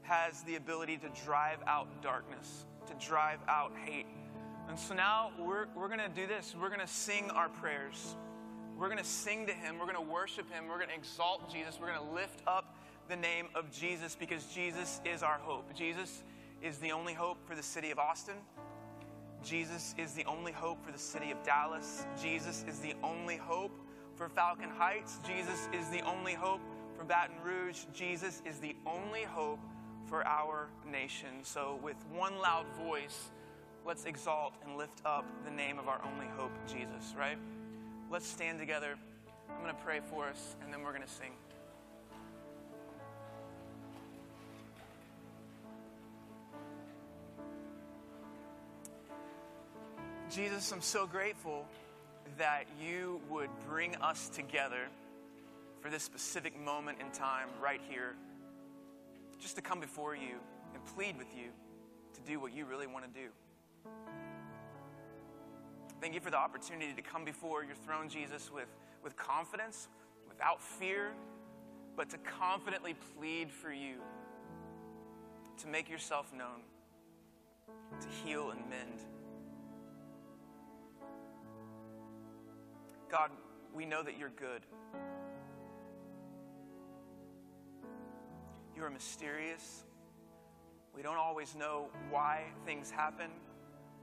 has 0.03 0.43
the 0.43 0.57
ability 0.57 0.97
to 0.99 1.09
drive 1.25 1.59
out 1.67 2.03
darkness, 2.03 2.65
to 2.87 3.07
drive 3.07 3.39
out 3.49 3.73
hate. 3.85 4.07
And 4.69 4.79
so 4.79 4.95
now 4.95 5.31
we're, 5.39 5.67
we're 5.77 5.89
going 5.89 6.01
to 6.01 6.09
do 6.09 6.27
this. 6.27 6.55
We're 6.59 6.69
going 6.69 6.81
to 6.81 6.87
sing 6.87 7.31
our 7.31 7.49
prayers. 7.49 8.17
We're 8.79 8.89
going 8.89 8.99
to 8.99 9.05
sing 9.05 9.47
to 9.47 9.53
Him. 9.53 9.79
We're 9.79 9.87
going 9.87 10.05
to 10.05 10.13
worship 10.13 10.51
Him. 10.51 10.67
We're 10.69 10.79
going 10.79 10.89
to 10.89 10.95
exalt 10.95 11.53
Jesus. 11.53 11.79
We're 11.81 11.93
going 11.93 12.07
to 12.07 12.15
lift 12.15 12.43
up 12.47 12.77
the 13.09 13.17
name 13.17 13.47
of 13.55 13.71
Jesus 13.71 14.17
because 14.19 14.47
Jesus 14.47 15.01
is 15.05 15.23
our 15.23 15.39
hope. 15.39 15.73
Jesus 15.75 16.25
is 16.63 16.79
the 16.79 16.93
only 16.93 17.13
hope 17.13 17.39
for 17.47 17.55
the 17.55 17.63
city 17.63 17.91
of 17.91 17.99
Austin. 17.99 18.37
Jesus 19.45 19.95
is 19.99 20.15
the 20.15 20.25
only 20.25 20.53
hope 20.53 20.85
for 20.85 20.91
the 20.91 20.99
city 20.99 21.31
of 21.31 21.43
Dallas. 21.43 22.07
Jesus 22.21 22.65
is 22.67 22.81
the 22.81 22.95
only 23.03 23.37
hope 23.37 23.79
for 24.17 24.29
Falcon 24.29 24.71
Heights. 24.71 25.19
Jesus 25.27 25.69
is 25.73 25.89
the 25.91 26.01
only 26.01 26.33
hope 26.33 26.61
for 26.97 27.05
Baton 27.05 27.37
Rouge. 27.45 27.85
Jesus 27.93 28.43
is 28.47 28.59
the 28.59 28.75
only 28.87 29.23
hope 29.23 29.61
for 30.07 30.27
our 30.27 30.69
nation. 30.91 31.29
So, 31.43 31.79
with 31.83 31.97
one 32.11 32.39
loud 32.39 32.67
voice, 32.83 33.31
let's 33.87 34.05
exalt 34.05 34.55
and 34.65 34.77
lift 34.77 35.03
up 35.05 35.27
the 35.45 35.51
name 35.51 35.79
of 35.79 35.89
our 35.89 36.01
only 36.05 36.27
hope, 36.37 36.53
Jesus, 36.67 37.15
right? 37.19 37.39
Let's 38.15 38.29
stand 38.29 38.61
together. 38.61 38.95
I'm 39.51 39.61
going 39.61 39.75
to 39.75 39.83
pray 39.83 39.99
for 40.09 40.29
us, 40.29 40.55
and 40.63 40.73
then 40.73 40.85
we're 40.85 40.93
going 40.93 41.03
to 41.03 41.09
sing. 41.09 41.33
Jesus, 50.33 50.71
I'm 50.71 50.81
so 50.81 51.09
grateful 51.09 51.67
that 52.39 52.67
you 52.81 53.21
would 53.31 53.51
bring 53.69 53.97
us 53.97 54.29
together 54.29 54.87
for 55.81 55.91
this 55.91 56.05
specific 56.05 56.57
moment 56.57 56.99
in 57.01 57.11
time 57.11 57.49
right 57.61 57.81
here, 57.91 58.15
just 59.41 59.57
to 59.57 59.61
come 59.61 59.81
before 59.81 60.15
you 60.15 60.37
and 60.73 60.85
plead 60.95 61.19
with 61.19 61.35
you 61.37 61.49
to 62.15 62.21
do 62.21 62.39
what 62.39 62.55
you 62.55 62.65
really 62.65 62.87
want 62.87 63.13
to 63.13 63.21
do. 63.21 63.91
Thank 66.05 66.13
you 66.13 66.21
for 66.21 66.31
the 66.31 66.37
opportunity 66.37 66.93
to 66.93 67.01
come 67.01 67.25
before 67.25 67.65
your 67.65 67.77
throne, 67.77 68.11
Jesus, 68.11 68.51
with, 68.53 68.69
with 69.03 69.17
confidence, 69.17 69.89
without 70.29 70.61
fear, 70.61 71.13
but 71.97 72.11
to 72.11 72.19
confidently 72.19 72.95
plead 73.17 73.51
for 73.51 73.73
you 73.73 73.95
to 75.57 75.67
make 75.67 75.89
yourself 75.89 76.31
known, 76.37 76.61
to 78.03 78.09
heal 78.23 78.51
and 78.51 78.61
mend. 78.69 79.01
God, 83.11 83.31
we 83.75 83.87
know 83.87 84.03
that 84.03 84.19
you're 84.19 84.29
good. 84.29 84.61
You 88.77 88.85
are 88.85 88.91
mysterious. 88.91 89.85
We 90.95 91.01
don't 91.01 91.17
always 91.17 91.55
know 91.55 91.87
why 92.11 92.43
things 92.67 92.91
happen, 92.91 93.31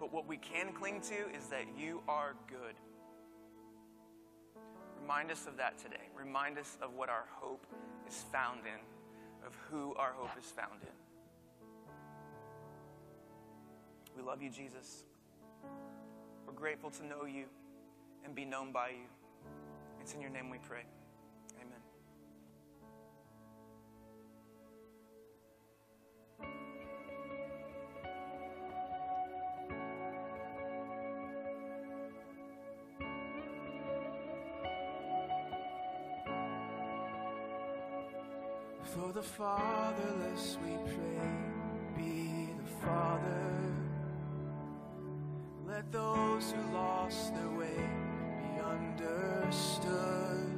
but 0.02 0.12
what 0.12 0.28
we 0.28 0.36
can 0.36 0.74
cling 0.74 1.00
to 1.00 1.30
is 1.38 1.46
that 1.52 1.66
you 1.78 2.02
are 2.08 2.34
good. 2.48 2.74
Remind 5.00 5.30
us 5.30 5.46
of 5.46 5.58
that 5.58 5.78
today. 5.78 6.10
Remind 6.18 6.58
us 6.58 6.76
of 6.82 6.96
what 6.96 7.08
our 7.10 7.26
hope 7.30 7.68
is 8.08 8.26
found 8.32 8.62
in, 8.62 9.46
of 9.46 9.56
who 9.70 9.94
our 9.96 10.14
hope 10.18 10.32
is 10.40 10.46
found 10.46 10.82
in. 10.82 10.88
We 14.18 14.24
love 14.24 14.42
you, 14.42 14.50
Jesus. 14.50 15.04
We're 16.48 16.54
grateful 16.54 16.90
to 16.90 17.06
know 17.06 17.26
you 17.26 17.46
and 18.26 18.34
be 18.34 18.44
known 18.44 18.72
by 18.72 18.90
you. 18.90 19.06
It's 20.00 20.16
in 20.16 20.22
your 20.22 20.32
name 20.32 20.50
we 20.50 20.58
pray. 20.58 20.82
For 38.84 39.12
the 39.14 39.22
fatherless 39.22 40.58
we 40.64 40.76
pray, 40.94 41.30
be 41.96 42.50
the 42.58 42.86
father. 42.86 43.74
Let 45.66 45.92
those 45.92 46.52
who 46.52 46.74
lost 46.74 47.34
their 47.34 47.50
way 47.50 47.90
be 48.42 48.62
understood. 48.62 50.51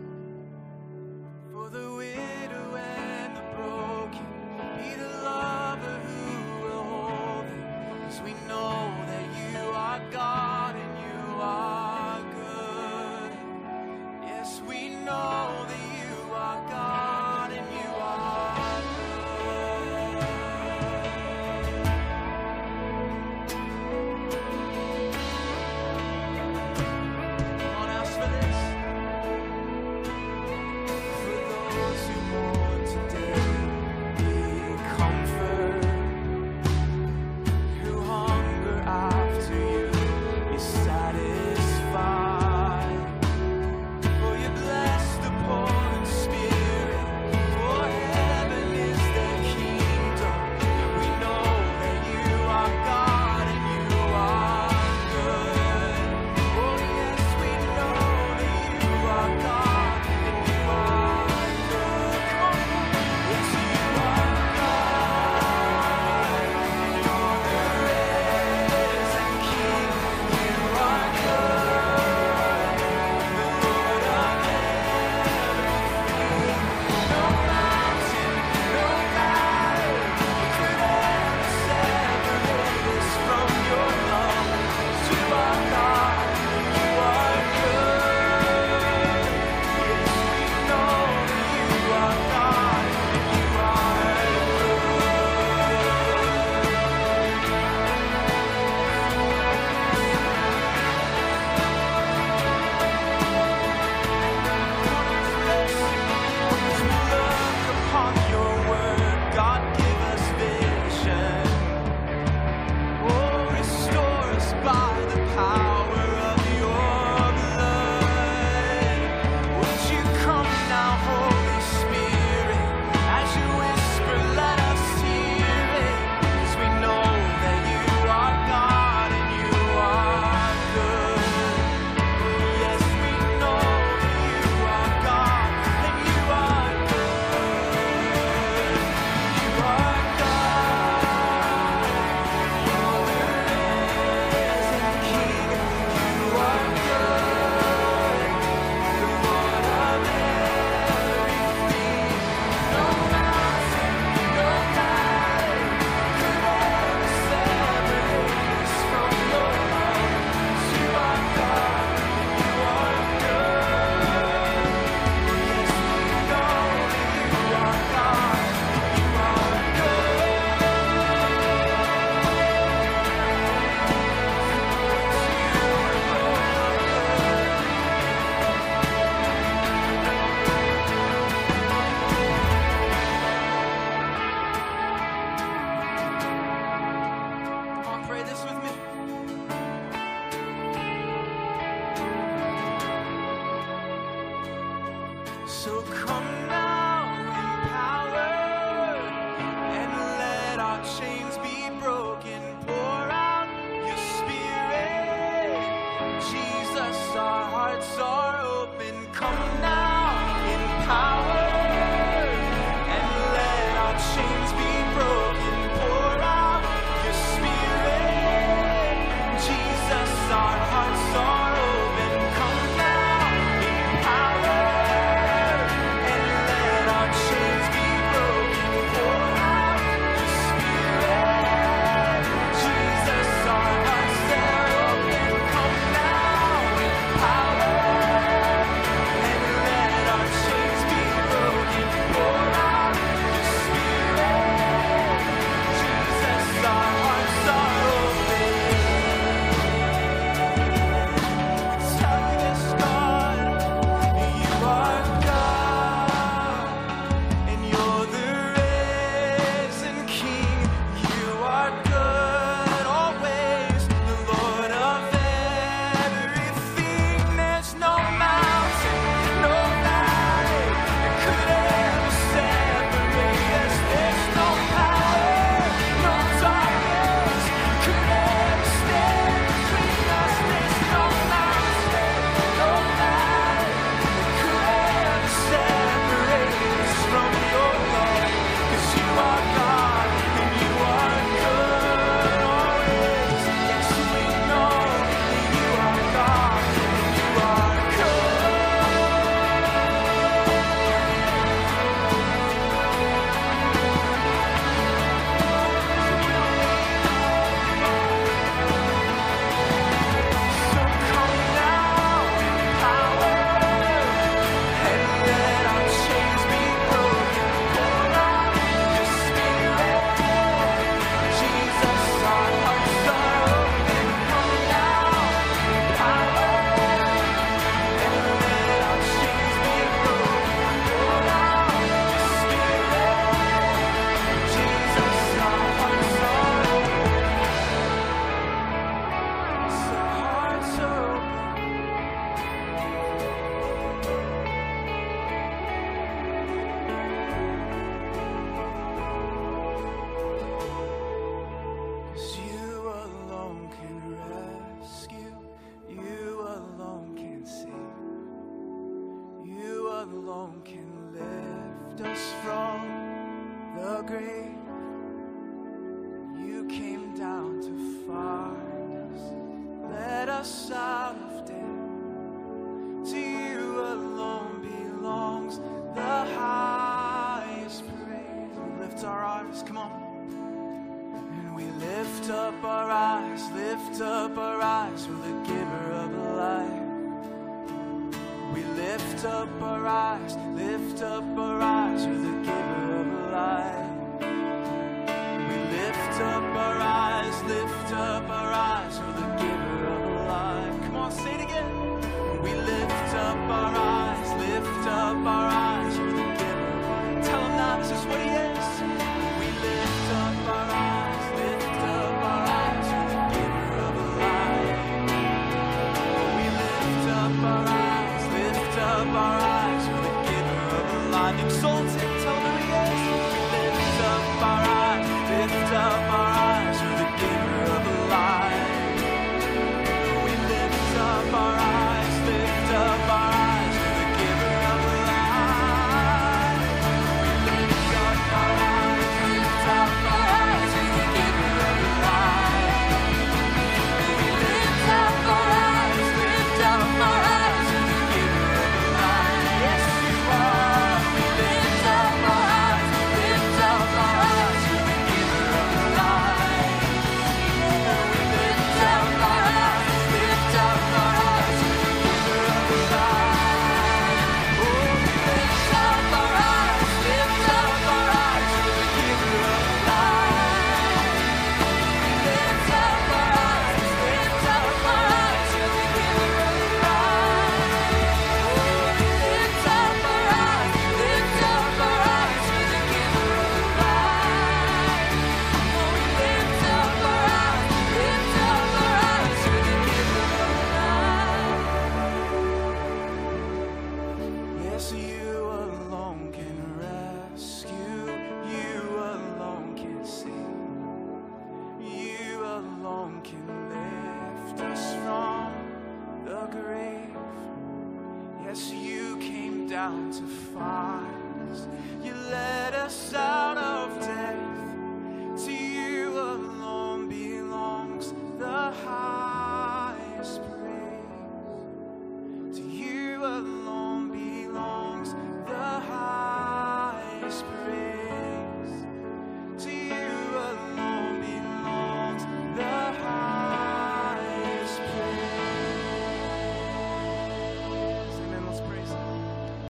Lift 207.84 208.00
up 208.00 208.08
our 208.08 209.34
eyes 209.34 209.53